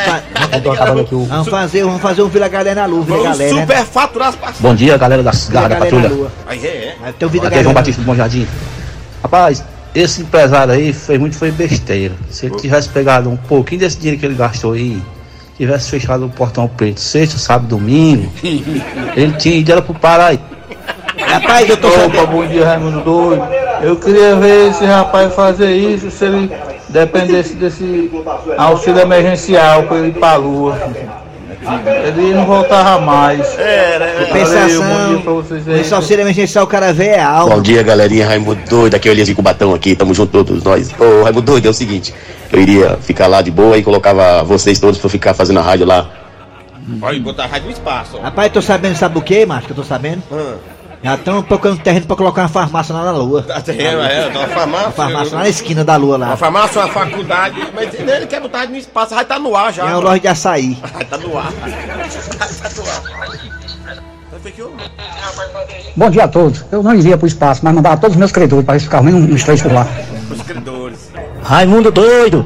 Então 0.53 0.71
acabando 0.71 1.01
aqui 1.01 1.15
o. 1.15 1.25
Vamos 1.25 1.49
fazer, 1.49 1.83
vamos 1.83 2.01
fazer 2.01 2.21
um 2.21 2.29
Vila 2.29 2.47
Galé 2.47 2.73
na 2.73 2.85
Lua, 2.85 3.03
Vila 3.03 3.17
Vamos 3.17 3.37
Galé, 3.37 3.53
né? 3.53 3.61
superfaturar 3.61 4.27
as 4.29 4.35
passagens. 4.35 4.61
Bom 4.61 4.75
dia, 4.75 4.97
galera 4.97 5.21
da 5.21 5.31
Vila 5.31 5.51
Garra 5.51 5.69
da 5.69 5.75
Galé 5.75 5.91
na 5.91 5.99
Patrulha. 6.01 6.31
Aí 6.47 6.65
é. 6.65 6.95
Vai 7.01 7.13
ter 7.13 7.25
o 7.25 7.29
Vila 7.29 7.47
Aqui 7.47 7.57
é. 7.57 7.63
João 7.63 7.73
Batista 7.73 8.01
do 8.01 8.05
Bom 8.05 8.15
Jardim. 8.15 8.47
Rapaz, 9.21 9.63
esse 9.93 10.21
empresário 10.21 10.73
aí 10.73 10.93
fez 10.93 11.19
muito 11.19 11.35
foi 11.37 11.51
besteira. 11.51 12.15
Se 12.29 12.45
ele 12.45 12.55
tivesse 12.55 12.87
pegado 12.87 13.29
um 13.29 13.35
pouquinho 13.35 13.81
desse 13.81 13.97
dinheiro 13.97 14.17
que 14.17 14.25
ele 14.25 14.35
gastou 14.35 14.71
aí, 14.71 15.03
tivesse 15.57 15.89
fechado 15.89 16.25
o 16.25 16.29
portão 16.29 16.69
preto 16.69 17.01
sexta, 17.01 17.37
sábado, 17.37 17.67
domingo, 17.67 18.31
ele 19.15 19.33
tinha 19.33 19.55
ido 19.55 19.71
era 19.73 19.81
pro 19.81 19.93
Pará. 19.93 20.31
Rapaz, 21.17 21.69
eu 21.69 21.77
tô 21.77 21.87
Opa, 21.87 21.99
sabendo. 21.99 22.27
bom 22.27 22.47
dia, 22.47 22.65
Raimundo 22.65 23.01
Doido. 23.01 23.43
Eu 23.81 23.95
queria 23.97 24.35
ver 24.35 24.69
esse 24.69 24.85
rapaz 24.85 25.33
fazer 25.33 25.71
isso 25.75 26.09
se 26.09 26.25
ele 26.25 26.51
dependesse 26.91 27.55
desse 27.55 28.11
auxílio 28.57 29.01
emergencial 29.01 29.83
pra 29.83 29.97
ele 29.97 30.09
ir 30.09 30.13
pra 30.13 30.35
lua. 30.35 30.77
Ele 32.07 32.33
não 32.33 32.45
voltava 32.45 32.99
mais. 32.99 33.57
É, 33.59 33.99
né? 33.99 34.25
Compensação. 34.25 35.19
vocês 35.41 35.67
aí. 35.67 35.81
Esse 35.81 35.93
auxílio 35.93 36.23
emergencial, 36.23 36.65
o 36.65 36.67
cara 36.67 36.91
vê 36.91 37.07
é 37.07 37.21
alto. 37.21 37.55
Bom 37.55 37.61
dia, 37.61 37.83
galerinha. 37.83 38.25
Raimundo 38.25 38.61
Doido, 38.67 38.95
aqui 38.95 39.07
é 39.07 39.11
o 39.11 39.13
Elias 39.13 39.27
de 39.27 39.35
Cubatão 39.35 39.73
aqui, 39.73 39.95
tamo 39.95 40.13
junto 40.13 40.31
todos 40.31 40.63
nós. 40.63 40.91
Ô, 40.99 41.23
Raimundo 41.23 41.45
Doido, 41.45 41.67
é 41.67 41.69
o 41.69 41.73
seguinte, 41.73 42.13
eu 42.51 42.59
iria 42.59 42.97
ficar 43.01 43.27
lá 43.27 43.41
de 43.41 43.51
boa 43.51 43.77
e 43.77 43.83
colocava 43.83 44.43
vocês 44.43 44.79
todos 44.79 44.99
pra 44.99 45.09
ficar 45.09 45.33
fazendo 45.33 45.59
a 45.59 45.63
rádio 45.63 45.85
lá. 45.85 46.09
Pode 46.99 47.19
botar 47.19 47.43
a 47.43 47.47
rádio 47.47 47.67
no 47.67 47.73
espaço. 47.73 48.17
ó. 48.17 48.21
Rapaz, 48.21 48.51
tô 48.51 48.61
sabendo, 48.61 48.95
sabe 48.95 49.17
o 49.19 49.21
que, 49.21 49.45
macho, 49.45 49.67
que 49.67 49.71
eu 49.71 49.75
tô 49.75 49.83
sabendo? 49.83 50.23
Hum. 50.31 50.55
Já 51.03 51.15
estão 51.15 51.41
procurando 51.41 51.79
terreno 51.79 52.05
pra 52.05 52.15
colocar 52.15 52.43
uma 52.43 52.49
farmácia 52.49 52.93
lá 52.93 53.05
na 53.05 53.11
Lua. 53.11 53.41
Tá 53.41 53.59
terreno, 53.59 54.01
é, 54.01 54.29
tá 54.29 54.39
uma 54.39 54.47
farmácia. 54.47 54.85
Uma 54.85 54.91
farmácia 54.91 55.35
lá 55.35 55.43
na 55.43 55.49
esquina 55.49 55.83
da 55.83 55.95
Lua 55.95 56.17
lá. 56.17 56.27
Uma 56.27 56.37
farmácia, 56.37 56.81
uma 56.81 56.93
faculdade, 56.93 57.55
mas 57.73 57.93
ele 57.93 58.27
quer 58.27 58.39
botar 58.39 58.67
no 58.67 58.77
espaço, 58.77 59.15
vai 59.15 59.25
tá 59.25 59.39
no 59.39 59.55
ar 59.55 59.73
já. 59.73 59.89
É 59.89 59.95
o 59.95 59.99
loja 59.99 60.19
de 60.19 60.27
açaí. 60.27 60.77
Vai 60.93 61.05
tá 61.05 61.17
no 61.17 61.37
ar. 61.37 61.51
Tá 61.51 62.69
no 62.75 62.89
ar. 62.89 63.21
Bom 65.95 66.09
dia 66.09 66.23
a 66.23 66.27
todos. 66.27 66.65
Eu 66.71 66.83
não 66.83 66.93
iria 66.93 67.17
pro 67.17 67.27
espaço, 67.27 67.61
mas 67.63 67.73
mandava 67.73 67.97
todos 67.97 68.15
os 68.15 68.19
meus 68.19 68.31
credores 68.31 68.65
para 68.65 68.75
eles 68.75 68.83
ficarem 68.83 69.07
menos 69.07 69.29
uns 69.29 69.43
três 69.43 69.61
por 69.61 69.71
lá. 69.71 69.87
Os 70.29 70.41
credores. 70.43 71.11
Raimundo 71.43 71.91
doido! 71.91 72.45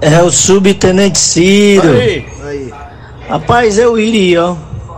É 0.00 0.22
o 0.22 0.30
subtenente 0.30 1.18
Ciro. 1.18 1.90
Aí. 1.90 2.72
Rapaz, 3.28 3.76
eu 3.76 3.98
iria, 3.98 4.44
ó. 4.44 4.56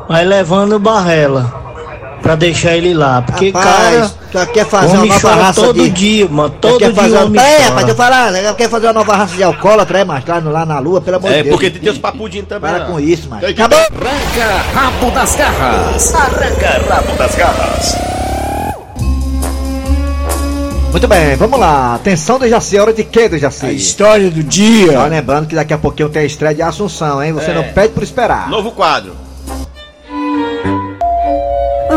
Mas 0.09 0.27
levando 0.27 0.79
Barrela. 0.79 1.62
Pra 2.23 2.37
deixar 2.37 2.77
ele 2.77 2.95
lá. 2.95 3.21
Porque, 3.23 3.51
Rapaz, 3.51 4.15
cara. 4.33 4.47
tu 4.47 4.53
quer 4.53 4.65
fazer 4.65 4.97
uma 4.97 5.07
nova 5.07 5.35
raça 5.35 5.61
todo 5.61 5.75
de... 5.83 5.91
dia, 5.91 6.29
mano. 6.29 6.51
Tu 6.51 6.57
Todo 6.61 6.79
quer 6.79 6.93
dia 6.93 7.03
fazer 7.03 7.17
homem 7.19 7.43
É, 7.43 7.57
chora. 7.57 7.69
rapaz, 7.69 7.89
eu 7.89 7.95
falar, 7.97 8.45
eu 8.45 8.55
quero 8.55 8.71
fazer 8.71 8.87
uma 8.87 8.93
nova 8.93 9.17
raça 9.17 9.35
de 9.37 9.43
alcoólatra, 9.43 9.99
é, 9.99 10.05
mas 10.05 10.25
lá, 10.25 10.39
lá 10.39 10.65
na 10.65 10.79
lua, 10.79 11.01
pelo 11.01 11.17
amor 11.17 11.31
de 11.31 11.37
É, 11.37 11.43
Deus. 11.43 11.53
porque 11.55 11.71
tem 11.71 11.91
os 11.91 11.99
papudinhos 11.99 12.47
também. 12.49 12.71
Para 12.71 12.85
ó. 12.85 12.87
com 12.87 13.01
isso, 13.01 13.29
mano. 13.29 13.45
Acabou? 13.47 13.79
Arranca 13.79 14.63
rabo 14.73 15.11
das 15.11 15.35
garras. 15.35 16.15
Arranca 16.15 16.95
rabo 16.95 17.13
das 17.19 17.35
garras. 17.35 17.97
Muito 20.93 21.09
bem, 21.09 21.37
vamos 21.37 21.59
lá. 21.59 21.95
Atenção, 21.95 22.39
Dejaci, 22.39 22.77
é 22.77 22.81
hora 22.83 22.93
de 22.93 23.03
quê, 23.03 23.29
Dejaci? 23.29 23.65
A 23.67 23.73
história 23.73 24.31
do 24.31 24.43
dia. 24.43 24.93
Só 24.93 25.07
lembrando 25.07 25.47
que 25.49 25.55
daqui 25.55 25.73
a 25.73 25.79
pouquinho 25.79 26.09
tem 26.11 26.23
a 26.23 26.25
estreia 26.27 26.55
de 26.55 26.61
Assunção, 26.63 27.23
hein? 27.23 27.33
Você 27.33 27.51
É. 27.51 27.55
não 27.55 27.65
pede 27.65 27.95
por 27.95 28.03
esperar. 28.03 28.49
Novo 28.51 28.71
quadro. 28.73 29.13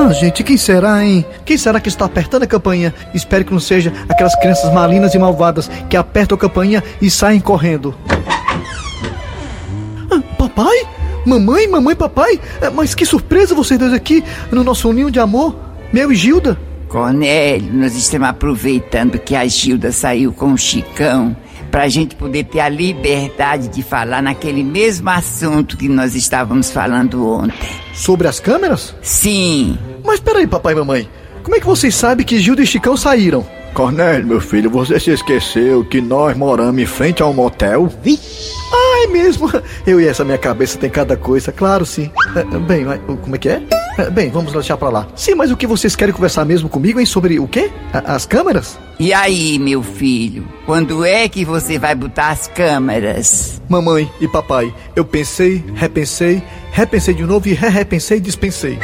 Ah, 0.08 0.14
gente, 0.14 0.44
quem 0.44 0.56
será, 0.56 1.04
hein? 1.04 1.26
Quem 1.44 1.58
será 1.58 1.80
que 1.80 1.90
está 1.90 2.06
apertando 2.06 2.44
a 2.44 2.48
campainha? 2.48 2.94
Espero 3.12 3.44
que 3.44 3.52
não 3.52 3.60
seja 3.60 3.92
aquelas 4.08 4.36
crianças 4.36 4.72
malignas 4.72 5.16
e 5.16 5.18
malvadas 5.18 5.68
que 5.90 5.98
apertam 5.98 6.36
a 6.36 6.40
campainha 6.40 6.84
e 7.02 7.10
saem 7.10 7.40
correndo. 7.40 7.96
Ah, 10.12 10.22
papai? 10.38 10.88
Mamãe, 11.26 11.68
mamãe, 11.68 11.96
papai? 11.96 12.40
Ah, 12.62 12.70
Mas 12.70 12.94
que 12.94 13.04
surpresa 13.04 13.56
vocês 13.56 13.80
dois 13.80 13.94
aqui 13.94 14.24
no 14.52 14.64
nosso 14.64 14.94
ninho 14.94 15.10
de 15.10 15.20
amor, 15.20 15.56
meu 15.92 16.12
e 16.12 16.16
Gilda. 16.16 16.56
Cornélio, 16.88 17.74
nós 17.74 17.96
estamos 17.96 18.30
aproveitando 18.30 19.18
que 19.18 19.36
a 19.36 19.48
Gilda 19.48 19.92
saiu 19.92 20.32
com 20.32 20.54
o 20.54 20.58
Chicão 20.58 21.36
pra 21.72 21.90
gente 21.90 22.16
poder 22.16 22.44
ter 22.44 22.60
a 22.60 22.70
liberdade 22.70 23.70
de 23.70 23.82
falar 23.82 24.22
naquele 24.22 24.64
mesmo 24.64 25.10
assunto 25.10 25.76
que 25.76 25.90
nós 25.90 26.14
estávamos 26.14 26.70
falando 26.70 27.28
ontem. 27.28 27.58
Sobre 27.92 28.28
as 28.28 28.40
câmeras? 28.40 28.96
Sim. 29.02 29.78
Mas 30.16 30.22
peraí, 30.22 30.48
papai 30.48 30.72
e 30.72 30.78
mamãe. 30.78 31.10
Como 31.44 31.58
é 31.58 31.60
que 31.60 31.66
vocês 31.66 31.94
sabem 31.94 32.26
que 32.26 32.40
Gilda 32.40 32.62
e 32.62 32.66
Chicão 32.66 32.96
saíram? 32.96 33.46
Cornélio, 33.74 34.26
meu 34.26 34.40
filho, 34.40 34.70
você 34.70 34.98
se 34.98 35.12
esqueceu 35.12 35.84
que 35.84 36.00
nós 36.00 36.38
moramos 36.38 36.82
em 36.82 36.86
frente 36.86 37.22
a 37.22 37.26
um 37.26 37.34
motel? 37.34 37.92
Ah, 38.72 39.04
é 39.04 39.08
mesmo? 39.08 39.52
Eu 39.86 40.00
e 40.00 40.08
essa 40.08 40.24
minha 40.24 40.38
cabeça 40.38 40.78
tem 40.78 40.90
cada 40.90 41.18
coisa, 41.18 41.52
claro 41.52 41.86
sim. 41.86 42.10
É, 42.34 42.44
bem, 42.60 42.86
como 43.22 43.36
é 43.36 43.38
que 43.38 43.50
é? 43.50 43.62
É, 43.98 44.10
Bem, 44.10 44.30
vamos 44.30 44.54
deixar 44.54 44.78
pra 44.78 44.88
lá. 44.88 45.06
Sim, 45.18 45.36
mas 45.36 45.52
o 45.52 45.58
que 45.58 45.68
vocês 45.68 45.98
querem 45.98 46.14
conversar 46.14 46.46
mesmo 46.46 46.70
comigo, 46.70 46.98
hein? 46.98 47.06
Sobre 47.06 47.38
o 47.38 47.46
quê? 47.46 47.70
As 47.92 48.26
câmeras? 48.26 48.80
E 48.98 49.14
aí, 49.14 49.60
meu 49.60 49.84
filho, 49.84 50.48
quando 50.66 51.04
é 51.04 51.28
que 51.28 51.44
você 51.44 51.78
vai 51.78 51.94
botar 51.94 52.30
as 52.30 52.48
câmeras? 52.48 53.62
Mamãe 53.68 54.10
e 54.22 54.30
papai, 54.30 54.74
eu 54.96 55.04
pensei, 55.04 55.62
repensei, 55.76 56.42
repensei 56.72 57.14
de 57.14 57.24
novo 57.24 57.50
e 57.50 57.54
re-repensei 57.54 58.18
e 58.18 58.22
dispensei. 58.22 58.80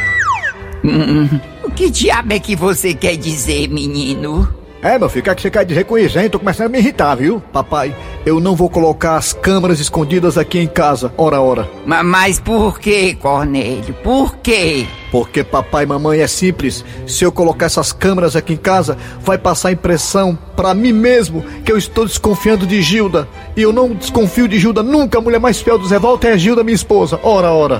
Hum, 0.83 1.39
o 1.63 1.71
que 1.71 1.89
diabo 1.89 2.33
é 2.33 2.39
que 2.39 2.55
você 2.55 2.93
quer 2.93 3.15
dizer, 3.17 3.67
menino? 3.69 4.47
É, 4.83 4.97
meu 4.97 5.07
filho, 5.07 5.21
o 5.21 5.23
que, 5.25 5.29
é 5.29 5.35
que 5.35 5.41
você 5.43 5.51
quer 5.51 5.63
dizer 5.63 5.83
com 5.85 5.95
isso, 5.95 6.17
hein? 6.17 6.27
Tô 6.27 6.39
começando 6.39 6.65
a 6.65 6.69
me 6.69 6.79
irritar, 6.79 7.13
viu? 7.13 7.39
Papai, 7.53 7.95
eu 8.25 8.39
não 8.39 8.55
vou 8.55 8.67
colocar 8.67 9.15
as 9.15 9.31
câmeras 9.31 9.79
escondidas 9.79 10.39
aqui 10.39 10.57
em 10.57 10.65
casa, 10.65 11.13
ora, 11.19 11.39
ora. 11.39 11.69
Ma- 11.85 12.01
mas 12.01 12.39
por 12.39 12.79
que, 12.79 13.13
Cornélio? 13.13 13.93
Por 14.03 14.37
quê? 14.37 14.87
Porque 15.11 15.43
papai 15.43 15.83
e 15.83 15.85
mamãe 15.85 16.21
é 16.21 16.25
simples. 16.27 16.83
Se 17.05 17.23
eu 17.23 17.31
colocar 17.31 17.67
essas 17.67 17.91
câmeras 17.93 18.35
aqui 18.35 18.53
em 18.53 18.57
casa, 18.57 18.97
vai 19.23 19.37
passar 19.37 19.69
a 19.69 19.73
impressão 19.73 20.35
pra 20.55 20.73
mim 20.73 20.93
mesmo 20.93 21.43
que 21.63 21.71
eu 21.71 21.77
estou 21.77 22.07
desconfiando 22.07 22.65
de 22.65 22.81
Gilda. 22.81 23.27
E 23.55 23.61
eu 23.61 23.71
não 23.71 23.93
desconfio 23.93 24.47
de 24.47 24.57
Gilda 24.57 24.81
nunca. 24.81 25.19
A 25.19 25.21
mulher 25.21 25.39
mais 25.39 25.61
fiel 25.61 25.77
dos 25.77 25.91
revolta 25.91 26.27
é 26.27 26.33
a 26.33 26.37
Gilda, 26.37 26.63
minha 26.63 26.73
esposa. 26.73 27.19
Ora, 27.21 27.51
ora. 27.51 27.79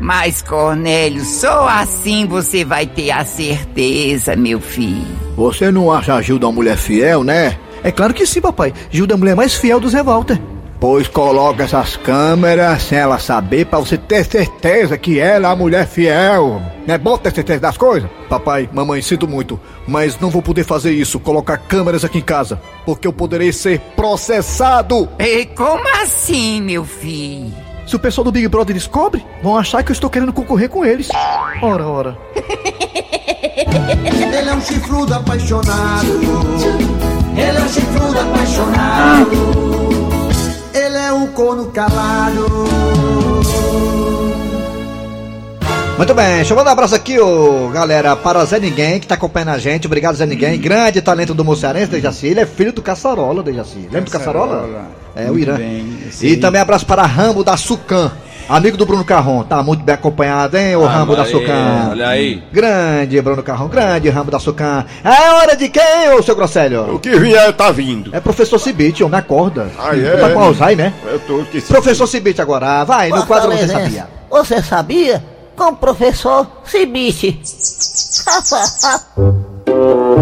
Mas, 0.00 0.42
Cornélio, 0.42 1.24
só 1.24 1.68
assim 1.68 2.26
você 2.26 2.64
vai 2.64 2.86
ter 2.86 3.10
a 3.10 3.24
certeza, 3.24 4.36
meu 4.36 4.60
filho. 4.60 5.06
Você 5.36 5.70
não 5.70 5.90
acha 5.90 6.14
a 6.14 6.22
Gilda 6.22 6.46
uma 6.46 6.52
mulher 6.52 6.76
fiel, 6.76 7.24
né? 7.24 7.58
É 7.82 7.90
claro 7.90 8.12
que 8.12 8.26
sim, 8.26 8.40
papai. 8.40 8.72
Gilda 8.90 9.14
é 9.14 9.16
a 9.16 9.18
mulher 9.18 9.36
mais 9.36 9.54
fiel 9.54 9.80
dos 9.80 9.92
revolta. 9.92 10.40
Pois 10.78 11.08
coloca 11.08 11.64
essas 11.64 11.96
câmeras 11.96 12.82
sem 12.82 12.98
ela 12.98 13.18
saber 13.18 13.64
pra 13.64 13.78
você 13.78 13.96
ter 13.96 14.24
certeza 14.24 14.98
que 14.98 15.18
ela 15.18 15.48
é 15.48 15.50
a 15.50 15.56
mulher 15.56 15.86
fiel. 15.86 16.60
Não 16.86 16.94
é 16.94 16.98
bom 16.98 17.16
ter 17.16 17.32
certeza 17.32 17.60
das 17.60 17.78
coisas? 17.78 18.10
Papai, 18.28 18.68
mamãe, 18.72 19.00
sinto 19.00 19.26
muito, 19.26 19.58
mas 19.88 20.20
não 20.20 20.28
vou 20.28 20.42
poder 20.42 20.64
fazer 20.64 20.92
isso, 20.92 21.18
colocar 21.18 21.56
câmeras 21.56 22.04
aqui 22.04 22.18
em 22.18 22.22
casa, 22.22 22.60
porque 22.84 23.06
eu 23.06 23.12
poderei 23.12 23.52
ser 23.52 23.80
processado. 23.96 25.08
E 25.18 25.46
como 25.46 25.88
assim, 26.02 26.60
meu 26.60 26.84
filho? 26.84 27.65
Se 27.86 27.94
o 27.94 27.98
pessoal 28.00 28.24
do 28.24 28.32
Big 28.32 28.48
Brother 28.48 28.74
descobre, 28.74 29.24
vão 29.42 29.56
achar 29.56 29.82
que 29.84 29.92
eu 29.92 29.94
estou 29.94 30.10
querendo 30.10 30.32
concorrer 30.32 30.68
com 30.68 30.84
eles. 30.84 31.08
Ora, 31.62 31.86
ora. 31.86 32.18
Ele 34.36 34.50
é 34.50 34.54
um 34.54 34.60
chifrudo 34.60 35.14
apaixonado. 35.14 36.20
Ele 37.36 37.58
é 37.58 37.62
um 37.62 37.68
chifrudo 37.68 38.18
apaixonado. 38.18 39.30
Ele 40.74 40.96
é 40.96 41.12
um 41.12 41.28
corno 41.28 41.66
calado. 41.70 42.66
Muito 45.96 46.12
bem, 46.12 46.36
deixa 46.36 46.52
eu 46.52 46.56
mandar 46.58 46.70
um 46.70 46.72
abraço 46.72 46.94
aqui, 46.94 47.18
ô, 47.18 47.70
galera, 47.70 48.14
para 48.14 48.44
Zé 48.44 48.58
Ninguém, 48.58 49.00
que 49.00 49.06
tá 49.06 49.14
acompanhando 49.14 49.50
a 49.50 49.58
gente. 49.58 49.86
Obrigado, 49.86 50.16
Zé 50.16 50.26
Ninguém. 50.26 50.60
Grande 50.60 51.00
talento 51.00 51.32
do 51.32 51.44
Mocearense, 51.44 51.90
Dejaci. 51.90 52.26
Ele 52.26 52.40
é 52.40 52.46
filho 52.46 52.72
do 52.72 52.82
Caçarola, 52.82 53.42
Dejaci. 53.42 53.78
Lembra 53.90 54.02
do 54.02 54.10
Caçarola? 54.10 55.05
É, 55.16 55.24
o 55.24 55.28
Muito 55.28 55.40
Irã. 55.40 55.56
bem, 55.56 55.98
E 56.20 56.36
também 56.36 56.60
abraço 56.60 56.84
para 56.86 57.02
Rambo 57.06 57.42
da 57.42 57.56
Sucan. 57.56 58.12
Amigo 58.48 58.76
do 58.76 58.86
Bruno 58.86 59.04
Carron. 59.04 59.42
Tá 59.42 59.60
muito 59.62 59.82
bem 59.82 59.94
acompanhado, 59.94 60.56
hein, 60.56 60.76
o 60.76 60.84
Ah, 60.84 60.88
Rambo 60.88 61.16
da 61.16 61.24
Sucan. 61.24 61.88
olha 61.90 62.08
aí. 62.08 62.42
Grande 62.52 63.20
Bruno 63.20 63.42
Carron, 63.42 63.66
grande 63.66 64.08
Rambo 64.08 64.30
da 64.30 64.38
Sucan. 64.38 64.84
É 65.02 65.30
hora 65.32 65.56
de 65.56 65.68
quem, 65.68 66.10
ô 66.16 66.22
seu 66.22 66.36
Grosselho? 66.36 66.94
O 66.94 66.98
que 67.00 67.16
vier 67.18 67.52
tá 67.54 67.72
vindo. 67.72 68.14
É 68.14 68.20
professor 68.20 68.58
Cibite, 68.60 69.02
homem, 69.02 69.18
acorda. 69.18 69.68
Ah, 69.78 69.96
é? 69.96 70.16
Tá 70.18 70.30
com 70.30 70.38
Alzheimer, 70.40 70.90
né? 70.90 70.94
Eu 71.10 71.18
tô 71.20 71.40
esquecido. 71.40 71.68
Professor 71.72 72.06
Cibite 72.06 72.40
agora, 72.40 72.84
vai, 72.84 73.08
no 73.08 73.26
quadro 73.26 73.50
você 73.50 73.66
sabia. 73.66 74.06
Você 74.30 74.62
sabia? 74.62 75.24
Com 75.56 75.68
o 75.70 75.76
professor 75.76 76.46
Cibite. 76.64 77.40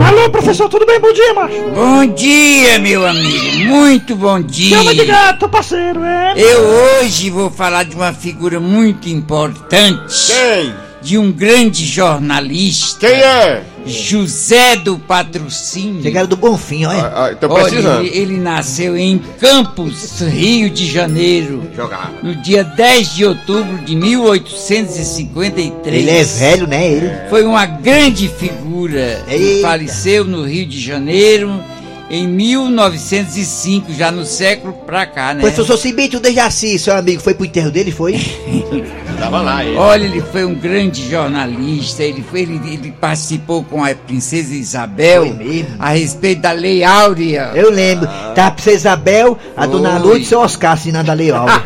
Alô, 0.06 0.30
professor, 0.30 0.68
tudo 0.68 0.84
bem? 0.84 0.98
Bom 0.98 1.12
dia, 1.12 1.32
macho. 1.34 1.54
Bom 1.74 2.06
dia, 2.06 2.78
meu 2.80 3.06
amigo. 3.06 3.68
Muito 3.68 4.16
bom 4.16 4.40
dia. 4.40 4.78
Chama 4.78 4.94
de 4.94 5.04
gato, 5.04 5.48
parceiro, 5.48 6.02
é? 6.02 6.34
Eu 6.36 6.60
hoje 7.00 7.30
vou 7.30 7.50
falar 7.50 7.84
de 7.84 7.94
uma 7.94 8.12
figura 8.12 8.58
muito 8.58 9.08
importante. 9.08 10.26
Quem? 10.26 10.74
De 11.04 11.18
um 11.18 11.30
grande 11.30 11.86
jornalista. 11.86 13.06
Quem 13.06 13.16
é? 13.16 13.62
José 13.86 14.76
do 14.76 14.98
Patrocínio. 14.98 16.02
Chegaram 16.02 16.26
do 16.26 16.36
Bonfim, 16.36 16.86
olha. 16.86 17.02
Ah, 17.02 17.26
ah, 17.26 17.34
tô 17.34 17.52
Olha, 17.52 18.00
ele, 18.00 18.08
ele 18.16 18.38
nasceu 18.38 18.96
em 18.96 19.18
Campos, 19.38 20.20
Rio 20.20 20.70
de 20.70 20.90
Janeiro. 20.90 21.62
Jogar. 21.76 22.10
No 22.22 22.34
dia 22.34 22.64
10 22.64 23.14
de 23.14 23.26
outubro 23.26 23.76
de 23.84 23.94
1853. 23.94 25.94
Ele 25.94 26.10
é 26.10 26.24
velho, 26.24 26.66
né, 26.66 26.90
ele? 26.90 27.12
Foi 27.28 27.44
uma 27.44 27.66
grande 27.66 28.26
figura. 28.28 29.22
Ele 29.28 29.44
Eita. 29.44 29.68
faleceu 29.68 30.24
no 30.24 30.44
Rio 30.44 30.64
de 30.66 30.80
Janeiro 30.80 31.62
em 32.10 32.26
1905, 32.28 33.92
já 33.94 34.10
no 34.10 34.24
século 34.26 34.72
pra 34.86 35.06
cá, 35.06 35.32
né? 35.34 35.40
Professor 35.40 35.76
Cibite, 35.76 36.16
o 36.16 36.20
Dejaci, 36.20 36.78
seu 36.78 36.94
amigo, 36.96 37.20
foi 37.22 37.34
pro 37.34 37.46
enterro 37.46 37.70
dele, 37.70 37.90
foi? 37.90 38.14
Tava 39.18 39.40
lá, 39.40 39.64
ele. 39.64 39.76
Olha, 39.76 40.04
ele 40.04 40.20
foi 40.20 40.44
um 40.44 40.54
grande 40.54 41.08
jornalista, 41.08 42.02
ele, 42.02 42.22
foi, 42.22 42.42
ele, 42.42 42.60
ele 42.66 42.92
participou 42.92 43.62
com 43.64 43.82
a 43.84 43.94
princesa 43.94 44.54
Isabel 44.54 45.34
a 45.78 45.90
respeito 45.90 46.42
da 46.42 46.52
Lei 46.52 46.84
Áurea. 46.84 47.52
Eu 47.54 47.70
lembro. 47.70 48.06
Tá 48.34 48.48
a 48.48 48.50
princesa 48.50 48.76
Isabel, 48.76 49.38
a 49.56 49.66
dona 49.66 49.92
Foi. 49.92 50.00
Lourdes 50.00 50.22
e 50.22 50.26
o 50.26 50.28
seu 50.28 50.40
Oscar 50.40 50.72
assinando 50.72 51.10
a 51.10 51.14
lei 51.14 51.30
Áurea. 51.30 51.62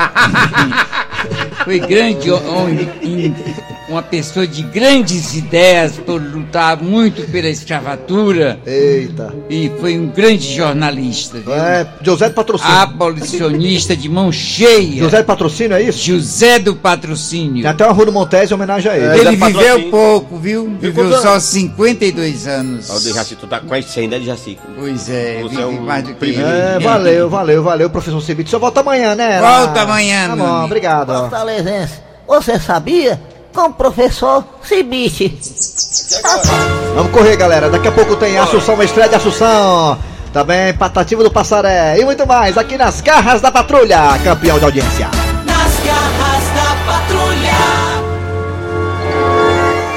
Foi 1.65 1.79
grande 1.81 2.31
homem, 2.31 2.89
em- 3.03 3.35
uma 3.89 4.03
pessoa 4.03 4.47
de 4.47 4.63
grandes 4.63 5.35
ideias 5.35 5.93
por 5.97 6.21
lutar 6.21 6.77
muito 6.83 7.23
pela 7.31 7.49
escravatura 7.49 8.59
Eita. 8.67 9.35
e 9.49 9.71
foi 9.81 9.99
um 9.99 10.09
grande 10.09 10.55
jornalista, 10.55 11.39
viu? 11.39 11.55
É, 11.55 11.87
José 12.03 12.29
do 12.29 12.35
Patrocínio. 12.35 12.75
Abolicionista 12.77 13.97
de 13.97 14.09
mão 14.09 14.31
cheia. 14.31 15.03
José 15.03 15.19
do 15.23 15.25
Patrocínio, 15.25 15.77
é 15.77 15.83
isso? 15.83 15.99
José 16.05 16.59
do 16.59 16.77
Patrocínio. 16.77 17.63
Tem 17.63 17.71
até 17.71 17.85
uma 17.85 17.93
rua 17.93 18.07
do 18.07 18.13
Montes 18.13 18.51
em 18.51 18.55
homenagem 18.55 18.91
a 18.93 18.97
ele. 18.97 19.07
Ele 19.07 19.17
José 19.17 19.31
viveu 19.31 19.53
Patrocínio. 19.63 19.91
pouco, 19.91 20.37
viu? 20.39 20.77
Viveu 20.81 21.13
só 21.21 21.33
anos? 21.33 21.45
52 21.45 22.47
anos. 22.47 22.91
Ó, 22.91 22.97
o 22.97 23.01
Dejaci, 23.01 23.37
tu 23.37 23.47
tá 23.47 23.61
quase 23.61 23.89
100, 23.89 24.09
né, 24.09 24.19
Dejaci? 24.19 24.59
Pois 24.79 25.09
é, 25.09 25.41
Você 25.43 25.49
vive 25.49 25.63
é 25.63 25.67
um 25.67 25.81
mais 25.81 26.05
do 26.05 26.15
que 26.15 26.25
ele. 26.27 26.43
É, 26.43 26.79
valeu, 26.79 27.29
valeu, 27.31 27.63
valeu, 27.63 27.89
professor 27.91 28.21
Cibite. 28.21 28.51
Só 28.51 28.59
volta 28.59 28.81
amanhã, 28.81 29.15
né? 29.15 29.41
Volta 29.41 29.83
amanhã, 29.83 30.29
Tá 30.29 30.37
meu 30.37 30.45
bom, 30.45 30.51
amigo. 30.53 30.65
obrigado. 30.67 31.11
ó. 31.11 31.21
Fortalezense, 31.21 31.95
você 32.27 32.59
sabia? 32.59 33.21
Como 33.59 33.75
professor 33.75 34.45
Cibiche. 34.63 35.37
Vamos 36.95 37.11
correr, 37.11 37.37
galera. 37.37 37.69
Daqui 37.69 37.89
a 37.89 37.93
pouco 37.93 38.15
tem 38.15 38.39
Assunção, 38.39 38.75
uma 38.75 38.85
estreia 38.85 39.09
de 39.09 39.17
Assunção. 39.17 39.99
Também 40.33 40.73
Patativa 40.75 41.25
do 41.25 41.31
Passaré 41.31 41.99
e 41.99 42.05
muito 42.05 42.25
mais 42.25 42.57
aqui 42.57 42.79
nas 42.79 43.01
Garras 43.01 43.41
da 43.41 43.51
Patrulha, 43.51 43.99
campeão 44.23 44.61
de 44.61 44.65
audiência. 44.65 45.09
Nas 45.45 45.75
garras 45.85 46.45
da 46.55 46.93
patrulha. 46.93 47.59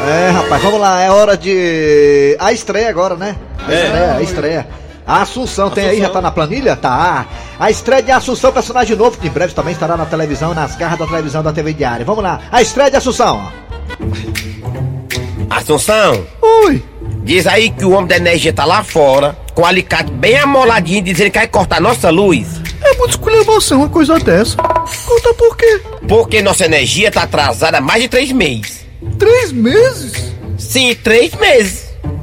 É, 0.10 0.30
rapaz, 0.32 0.64
vamos 0.64 0.80
lá, 0.80 1.00
é 1.04 1.12
hora 1.12 1.38
de. 1.38 2.36
A 2.40 2.52
estreia 2.52 2.90
agora, 2.90 3.16
né? 3.16 3.36
A 3.68 3.72
É. 3.72 3.84
estreia, 3.86 4.14
a 4.14 4.22
estreia. 4.24 4.68
A 5.06 5.24
Assunção, 5.24 5.70
tem 5.70 5.86
aí, 5.86 6.00
já 6.00 6.10
tá 6.10 6.22
na 6.22 6.32
planilha? 6.32 6.76
Tá. 6.76 7.26
A 7.60 7.70
estreia 7.72 8.04
de 8.04 8.12
Assunção, 8.12 8.52
personagem 8.52 8.96
novo, 8.96 9.18
que 9.18 9.28
em 9.28 9.32
breve 9.32 9.54
também 9.54 9.74
estará 9.74 9.98
na 9.98 10.06
televisão, 10.06 10.54
nas 10.54 10.76
garras 10.76 11.00
da 11.00 11.08
televisão 11.08 11.44
da 11.44 11.52
TV 11.52 11.74
Diária. 11.74 12.06
Vamos 12.06 12.24
lá, 12.24 12.42
a 12.52 12.62
estreia 12.62 12.90
de 12.90 12.98
Assunção. 12.98 13.52
Assunção, 15.50 16.26
Ui. 16.42 16.84
diz 17.24 17.46
aí 17.46 17.70
que 17.72 17.84
o 17.84 17.92
homem 17.92 18.08
da 18.08 18.18
energia 18.18 18.54
tá 18.54 18.64
lá 18.64 18.84
fora, 18.84 19.38
com 19.54 19.64
o 19.64 19.66
alicate 19.66 20.12
bem 20.12 20.38
amoladinho, 20.38 21.04
dizendo 21.04 21.32
que 21.32 21.40
quer 21.40 21.48
cortar 21.48 21.82
nossa 21.82 22.10
luz. 22.10 22.62
É 22.84 22.98
muito 22.98 23.12
esculhambação 23.12 23.80
uma 23.80 23.90
coisa 23.90 24.18
dessa. 24.20 24.56
Conta 24.58 25.34
por 25.34 25.58
quê? 25.58 25.82
Porque 26.08 26.42
nossa 26.42 26.66
energia 26.66 27.12
tá 27.12 27.24
atrasada 27.24 27.78
há 27.78 27.82
mais 27.82 28.02
de 28.02 28.10
três 28.10 28.32
meses. 28.32 28.86
Três 29.18 29.52
meses? 29.52 30.34
Sim, 30.58 30.96
três 30.96 31.34
meses. 31.36 31.81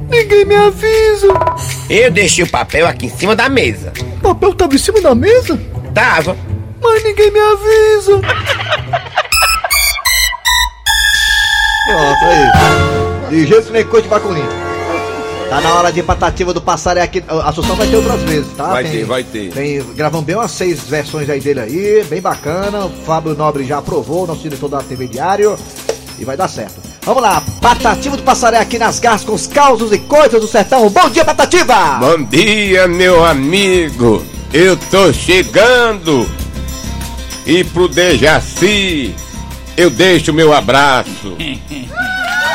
Ninguém 0.09 0.45
me 0.45 0.55
avisa. 0.55 1.27
Eu 1.89 2.11
deixei 2.11 2.43
o 2.43 2.49
papel 2.49 2.87
aqui 2.87 3.05
em 3.05 3.09
cima 3.09 3.35
da 3.35 3.47
mesa. 3.47 3.93
O 4.17 4.21
papel 4.21 4.53
tava 4.55 4.75
em 4.75 4.77
cima 4.77 4.99
da 5.01 5.13
mesa? 5.13 5.59
Tava. 5.93 6.35
Mas 6.81 7.03
ninguém 7.03 7.31
me 7.31 7.39
avisa. 7.39 8.19
Pronto, 11.85 12.25
aí. 12.25 13.29
De 13.29 13.45
jeito 13.45 13.71
nem 13.71 13.85
coisa 13.85 14.07
de. 14.07 14.69
Tá 15.49 15.61
na 15.61 15.73
hora 15.73 15.91
de 15.91 16.03
patativa 16.03 16.53
do 16.53 16.61
Passaré 16.61 17.01
aqui. 17.01 17.23
A 17.27 17.49
Assunção 17.49 17.75
vai 17.75 17.87
ter 17.87 17.95
outras 17.95 18.21
vezes, 18.21 18.53
tá? 18.55 18.67
Vai 18.67 18.83
ter, 18.83 19.03
vai 19.05 19.23
ter. 19.23 19.51
Tem, 19.51 19.83
gravamos 19.95 20.25
bem 20.25 20.35
umas 20.35 20.51
seis 20.51 20.81
versões 20.81 21.27
aí 21.27 21.39
dele 21.39 21.59
aí, 21.59 22.03
bem 22.07 22.21
bacana. 22.21 22.85
O 22.85 22.89
Fábio 23.03 23.33
Nobre 23.35 23.63
já 23.65 23.79
aprovou, 23.79 24.27
nosso 24.27 24.41
diretor 24.41 24.69
da 24.69 24.83
TV 24.83 25.07
Diário. 25.07 25.57
E 26.19 26.25
vai 26.25 26.37
dar 26.37 26.47
certo. 26.47 26.88
Vamos 27.03 27.23
lá, 27.23 27.41
Patativa 27.61 28.17
do 28.17 28.23
Passaré 28.23 28.59
aqui 28.59 28.77
nas 28.77 28.99
garras 28.99 29.23
com 29.23 29.33
os 29.33 29.47
causos 29.47 29.91
e 29.91 29.99
coisas 29.99 30.39
do 30.39 30.47
sertão. 30.47 30.89
Bom 30.89 31.09
dia, 31.09 31.25
Patativa! 31.25 31.97
Bom 31.99 32.23
dia, 32.23 32.87
meu 32.87 33.25
amigo. 33.25 34.25
Eu 34.53 34.75
tô 34.75 35.11
chegando. 35.13 36.29
E 37.45 37.63
pro 37.63 37.87
Dejaci, 37.87 39.15
eu 39.75 39.89
deixo 39.89 40.33
meu 40.33 40.53
abraço. 40.53 41.35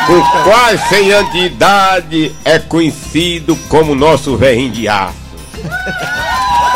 Com 0.07 0.21
quase 0.43 0.87
100 0.89 1.13
anos 1.13 1.33
de 1.33 1.39
idade, 1.47 2.35
é 2.45 2.59
conhecido 2.59 3.57
como 3.71 3.95
nosso 3.95 4.37
velhinho 4.37 4.71
de 4.71 4.87
aço. 4.87 5.15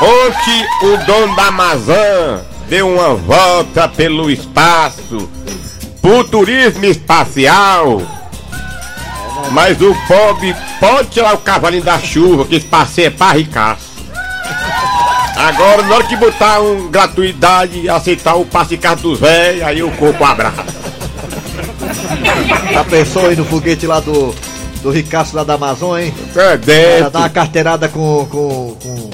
Ontem, 0.00 0.66
o 0.82 1.04
dono 1.04 1.36
da 1.36 1.48
Amazon 1.48 2.38
deu 2.70 2.88
uma 2.88 3.14
volta 3.14 3.86
pelo 3.86 4.30
espaço, 4.30 5.28
pro 6.08 6.24
turismo 6.24 6.86
espacial. 6.86 8.00
Mas 9.50 9.78
o 9.82 9.94
pobre 10.06 10.56
pode 10.80 11.08
tirar 11.10 11.34
o 11.34 11.38
cavalinho 11.38 11.84
da 11.84 11.98
chuva, 11.98 12.46
que 12.46 12.56
esse 12.56 12.66
passeio 12.66 13.08
é 13.08 13.10
pra 13.10 13.32
ricaço. 13.32 13.88
Agora, 15.36 15.82
na 15.82 15.94
hora 15.96 16.04
que 16.04 16.16
botar 16.16 16.60
um 16.60 16.88
gratuidade 16.88 17.88
aceitar 17.90 18.36
o 18.36 18.46
passe 18.46 18.70
de 18.70 18.78
carro 18.78 19.02
dos 19.02 19.20
velhos, 19.20 19.62
aí 19.62 19.82
o 19.82 19.90
corpo 19.92 20.24
abraça. 20.24 20.64
Já 22.72 22.84
pensou 22.84 23.26
aí 23.26 23.36
no 23.36 23.44
foguete 23.44 23.86
lá 23.86 24.00
do, 24.00 24.34
do 24.82 24.90
Ricaço 24.90 25.36
lá 25.36 25.44
da 25.44 25.54
Amazon, 25.54 25.98
hein? 25.98 26.14
É. 26.34 26.98
Ela 26.98 27.10
dá 27.10 27.18
uma 27.20 27.30
carteirada 27.30 27.88
com. 27.88 28.26
com, 28.30 28.76
com... 28.82 29.10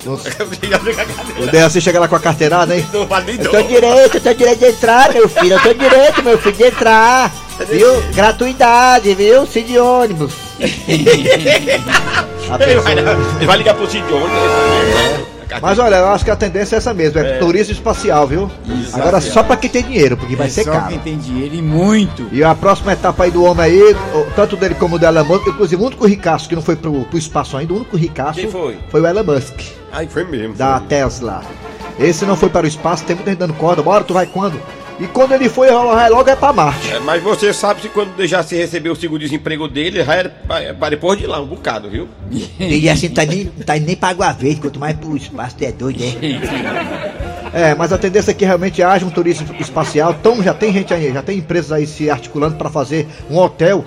O 1.42 1.46
Dejaci 1.46 1.80
chega 1.80 2.00
lá 2.00 2.08
com 2.08 2.16
a 2.16 2.20
carteirada, 2.20 2.74
hein? 2.76 2.86
Eu 2.92 3.50
tô 3.50 3.62
direito, 3.62 4.16
eu 4.16 4.20
tô 4.20 4.34
direito 4.34 4.58
de 4.58 4.66
entrar, 4.66 5.12
meu 5.12 5.28
filho. 5.28 5.52
Eu 5.54 5.60
tô 5.60 5.74
direito, 5.74 6.22
meu 6.22 6.38
filho, 6.38 6.56
de 6.56 6.64
entrar. 6.64 7.30
Viu? 7.68 8.02
Gratuidade, 8.14 9.14
viu? 9.14 9.46
Sim 9.46 9.62
de 9.64 9.78
ônibus. 9.78 10.32
A 12.50 12.58
pessoa- 12.58 12.90
Ele 13.36 13.46
vai 13.46 13.58
ligar 13.58 13.74
pro 13.74 13.88
Cid 13.90 14.02
né? 14.02 15.26
Mas 15.60 15.78
olha, 15.78 15.96
eu 15.96 16.08
acho 16.08 16.24
que 16.24 16.30
a 16.30 16.36
tendência 16.36 16.76
é 16.76 16.78
essa 16.78 16.92
mesmo, 16.94 17.18
é, 17.18 17.36
É. 17.36 17.38
turismo 17.38 17.72
espacial, 17.72 18.26
viu? 18.26 18.50
Agora 18.92 19.20
só 19.20 19.42
pra 19.42 19.56
quem 19.56 19.70
tem 19.70 19.82
dinheiro, 19.82 20.16
porque 20.16 20.36
vai 20.36 20.46
É 20.46 20.50
ser 20.50 20.64
só 20.64 20.72
caro. 20.72 20.88
quem 20.88 20.98
tem 20.98 21.18
dinheiro 21.18 21.54
e 21.54 21.62
muito. 21.62 22.28
E 22.32 22.42
a 22.44 22.54
próxima 22.54 22.92
etapa 22.92 23.24
aí 23.24 23.30
do 23.30 23.44
homem 23.44 23.64
aí, 23.66 23.96
tanto 24.36 24.56
dele 24.56 24.74
como 24.74 24.98
do 24.98 25.04
Elon 25.06 25.24
Musk, 25.24 25.46
inclusive 25.48 25.82
o 25.82 25.86
único 25.86 26.06
ricaço 26.06 26.48
que 26.48 26.54
não 26.54 26.62
foi 26.62 26.76
pro, 26.76 27.04
pro 27.04 27.18
espaço 27.18 27.56
ainda, 27.56 27.72
o 27.72 27.76
único 27.76 27.96
ricaço 27.96 28.40
Quem 28.40 28.50
foi? 28.50 28.78
o 28.92 28.98
Elon 28.98 29.24
Musk, 29.24 29.60
Aí 29.92 30.06
foi 30.06 30.24
mesmo. 30.24 30.54
da 30.54 30.78
Tesla. 30.80 31.42
Esse 31.98 32.24
não 32.24 32.36
foi 32.36 32.48
para 32.48 32.64
o 32.64 32.68
espaço, 32.68 33.04
tem 33.04 33.14
muita 33.16 33.30
gente 33.30 33.40
dando 33.40 33.52
corda, 33.54 33.82
bora, 33.82 34.02
tu 34.04 34.14
vai 34.14 34.26
quando? 34.26 34.60
E 35.00 35.06
quando 35.06 35.32
ele 35.32 35.48
foi, 35.48 35.70
logo 35.70 36.28
é 36.28 36.36
pra 36.36 36.52
Marte. 36.52 36.92
É, 36.92 37.00
mas 37.00 37.22
você 37.22 37.54
sabe 37.54 37.80
se 37.80 37.88
quando 37.88 38.26
já 38.26 38.42
se 38.42 38.54
recebeu 38.54 38.92
o 38.92 38.96
seguro-desemprego 38.96 39.66
dele, 39.66 40.04
já 40.04 40.14
era 40.14 40.28
pra, 40.28 40.74
pra 40.74 40.90
depois 40.90 41.18
de 41.18 41.26
lá, 41.26 41.40
um 41.40 41.46
bocado, 41.46 41.88
viu? 41.88 42.06
E 42.60 42.88
assim, 42.88 43.08
tá 43.08 43.24
nem, 43.24 43.46
tá 43.46 43.76
nem 43.76 43.96
pra 43.96 44.10
água 44.10 44.30
verde, 44.32 44.60
quanto 44.60 44.78
mais 44.78 44.94
pro 44.96 45.16
espaço, 45.16 45.56
tu 45.56 45.64
é 45.64 45.72
doido, 45.72 46.02
é? 46.02 47.70
É, 47.70 47.74
mas 47.74 47.92
a 47.92 47.98
tendência 47.98 48.30
é 48.30 48.34
que 48.34 48.44
realmente 48.44 48.82
haja 48.82 49.04
um 49.04 49.10
turismo 49.10 49.46
espacial. 49.58 50.14
Então 50.20 50.42
já 50.42 50.52
tem 50.52 50.72
gente 50.72 50.92
aí, 50.92 51.12
já 51.12 51.22
tem 51.22 51.38
empresas 51.38 51.72
aí 51.72 51.86
se 51.86 52.10
articulando 52.10 52.56
para 52.56 52.68
fazer 52.68 53.08
um 53.30 53.38
hotel 53.38 53.84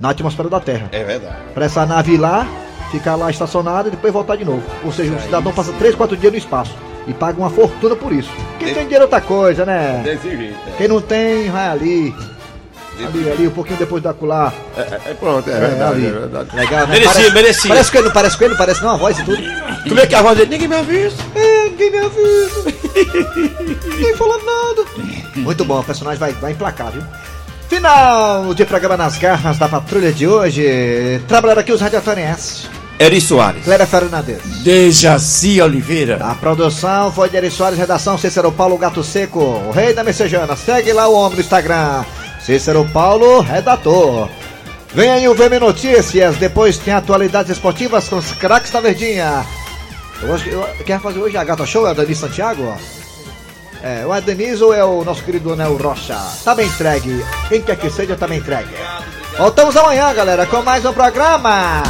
na 0.00 0.10
atmosfera 0.10 0.48
da 0.48 0.58
Terra. 0.58 0.88
É 0.92 1.04
verdade. 1.04 1.36
Pra 1.54 1.66
essa 1.66 1.84
nave 1.84 2.14
ir 2.14 2.18
lá, 2.18 2.48
ficar 2.90 3.16
lá 3.16 3.30
estacionada 3.30 3.88
e 3.88 3.90
depois 3.90 4.12
voltar 4.12 4.36
de 4.36 4.44
novo. 4.44 4.62
Ou 4.82 4.92
seja, 4.92 5.12
o 5.12 5.20
cidadão 5.20 5.52
passa 5.52 5.72
3, 5.74 5.94
4 5.94 6.16
dias 6.16 6.32
no 6.32 6.38
espaço 6.38 6.74
e 7.06 7.14
paga 7.14 7.38
uma 7.38 7.50
fortuna 7.50 7.96
por 7.96 8.12
isso. 8.12 8.30
Quem 8.58 8.74
tem 8.74 8.84
dinheiro 8.84 9.02
é 9.02 9.06
outra 9.06 9.20
coisa, 9.20 9.64
né? 9.64 10.00
Desse 10.04 10.36
jeito. 10.36 10.56
é. 10.68 10.72
Quem 10.76 10.88
não 10.88 11.00
tem, 11.00 11.50
vai 11.50 11.68
ali. 11.68 12.14
Ali, 12.98 13.30
ali, 13.30 13.46
um 13.46 13.52
pouquinho 13.52 13.78
depois 13.78 14.02
da 14.02 14.12
cular. 14.12 14.52
É, 14.76 14.80
é, 14.80 15.00
é 15.10 15.14
pronto, 15.14 15.48
é, 15.48 15.60
verdade, 15.60 16.04
é 16.04 16.10
verdade. 16.10 16.56
Legal, 16.56 16.80
né? 16.80 16.94
Merecia, 16.94 17.12
parece, 17.12 17.34
merecia. 17.34 17.68
Parece 17.68 17.90
que 17.90 17.96
ele 17.96 18.06
não 18.06 18.12
parece 18.12 18.36
com 18.36 18.44
ele, 18.44 18.50
não 18.50 18.58
parece 18.58 18.82
não, 18.82 18.90
a 18.90 18.96
voz 18.96 19.18
e 19.18 19.24
tudo. 19.24 19.42
Como 19.88 20.00
é 20.00 20.06
que 20.06 20.14
é 20.14 20.18
a 20.18 20.22
voz 20.22 20.36
dele? 20.36 20.50
Ninguém 20.50 20.68
me 20.68 20.76
avisa. 20.76 21.16
É, 21.34 21.68
ninguém 21.68 21.90
me 21.92 21.98
avisa. 21.98 22.74
ninguém 23.88 24.16
fala 24.16 24.36
nada. 24.38 24.84
Muito 25.36 25.64
bom, 25.64 25.78
o 25.78 25.84
personagem 25.84 26.18
vai, 26.18 26.32
vai 26.32 26.52
emplacar, 26.52 26.90
viu? 26.90 27.02
Final 27.68 28.52
de 28.54 28.64
programa 28.64 28.96
nas 28.96 29.16
garras 29.16 29.58
da 29.58 29.68
patrulha 29.68 30.10
de 30.12 30.26
hoje. 30.26 31.22
Trabalharam 31.28 31.60
aqui 31.60 31.72
os 31.72 31.80
radiofonienses. 31.80 32.68
Eri 32.98 33.20
Soares. 33.20 33.62
Clélia 33.62 33.86
Fernandes. 33.86 34.38
Dejaci 34.64 35.62
Oliveira. 35.62 36.18
A 36.20 36.34
produção 36.34 37.12
foi 37.12 37.28
de 37.28 37.36
Eri 37.36 37.50
Soares, 37.50 37.78
redação 37.78 38.18
Cícero 38.18 38.50
Paulo 38.50 38.76
Gato 38.76 39.04
Seco, 39.04 39.38
o 39.38 39.70
rei 39.70 39.94
da 39.94 40.02
Messejana. 40.02 40.56
Segue 40.56 40.92
lá 40.92 41.06
o 41.06 41.14
homem 41.14 41.36
no 41.36 41.40
Instagram. 41.40 42.04
Cícero 42.40 42.84
Paulo, 42.92 43.40
redator. 43.40 44.28
Vem 44.92 45.10
aí 45.10 45.28
o 45.28 45.34
VM 45.34 45.60
Notícias, 45.60 46.36
depois 46.38 46.78
tem 46.78 46.92
atualidades 46.92 47.52
esportivas 47.52 48.08
com 48.08 48.16
os 48.16 48.32
craques 48.32 48.72
da 48.72 48.80
Verdinha. 48.80 49.46
Eu 50.20 50.34
acho 50.34 50.44
que 50.44 50.50
eu 50.50 50.66
quero 50.84 51.00
fazer 51.00 51.20
hoje 51.20 51.36
a 51.36 51.44
Gata 51.44 51.64
Show, 51.64 51.86
é 51.86 51.90
a 51.90 51.94
Dani 51.94 52.14
Santiago. 52.16 52.74
É, 53.80 54.04
o 54.04 54.20
Denise 54.20 54.64
ou 54.64 54.74
é 54.74 54.84
o 54.84 55.04
nosso 55.04 55.22
querido 55.22 55.52
Anel 55.52 55.76
Rocha? 55.76 56.18
Tá 56.44 56.52
bem 56.52 56.66
entregue. 56.66 57.24
Quem 57.48 57.62
quer 57.62 57.76
que 57.76 57.90
seja, 57.90 58.16
tá 58.16 58.26
bem 58.26 58.38
entregue. 58.38 58.74
Voltamos 59.36 59.76
amanhã, 59.76 60.12
galera, 60.12 60.46
com 60.46 60.62
mais 60.62 60.84
um 60.84 60.92
programa. 60.92 61.82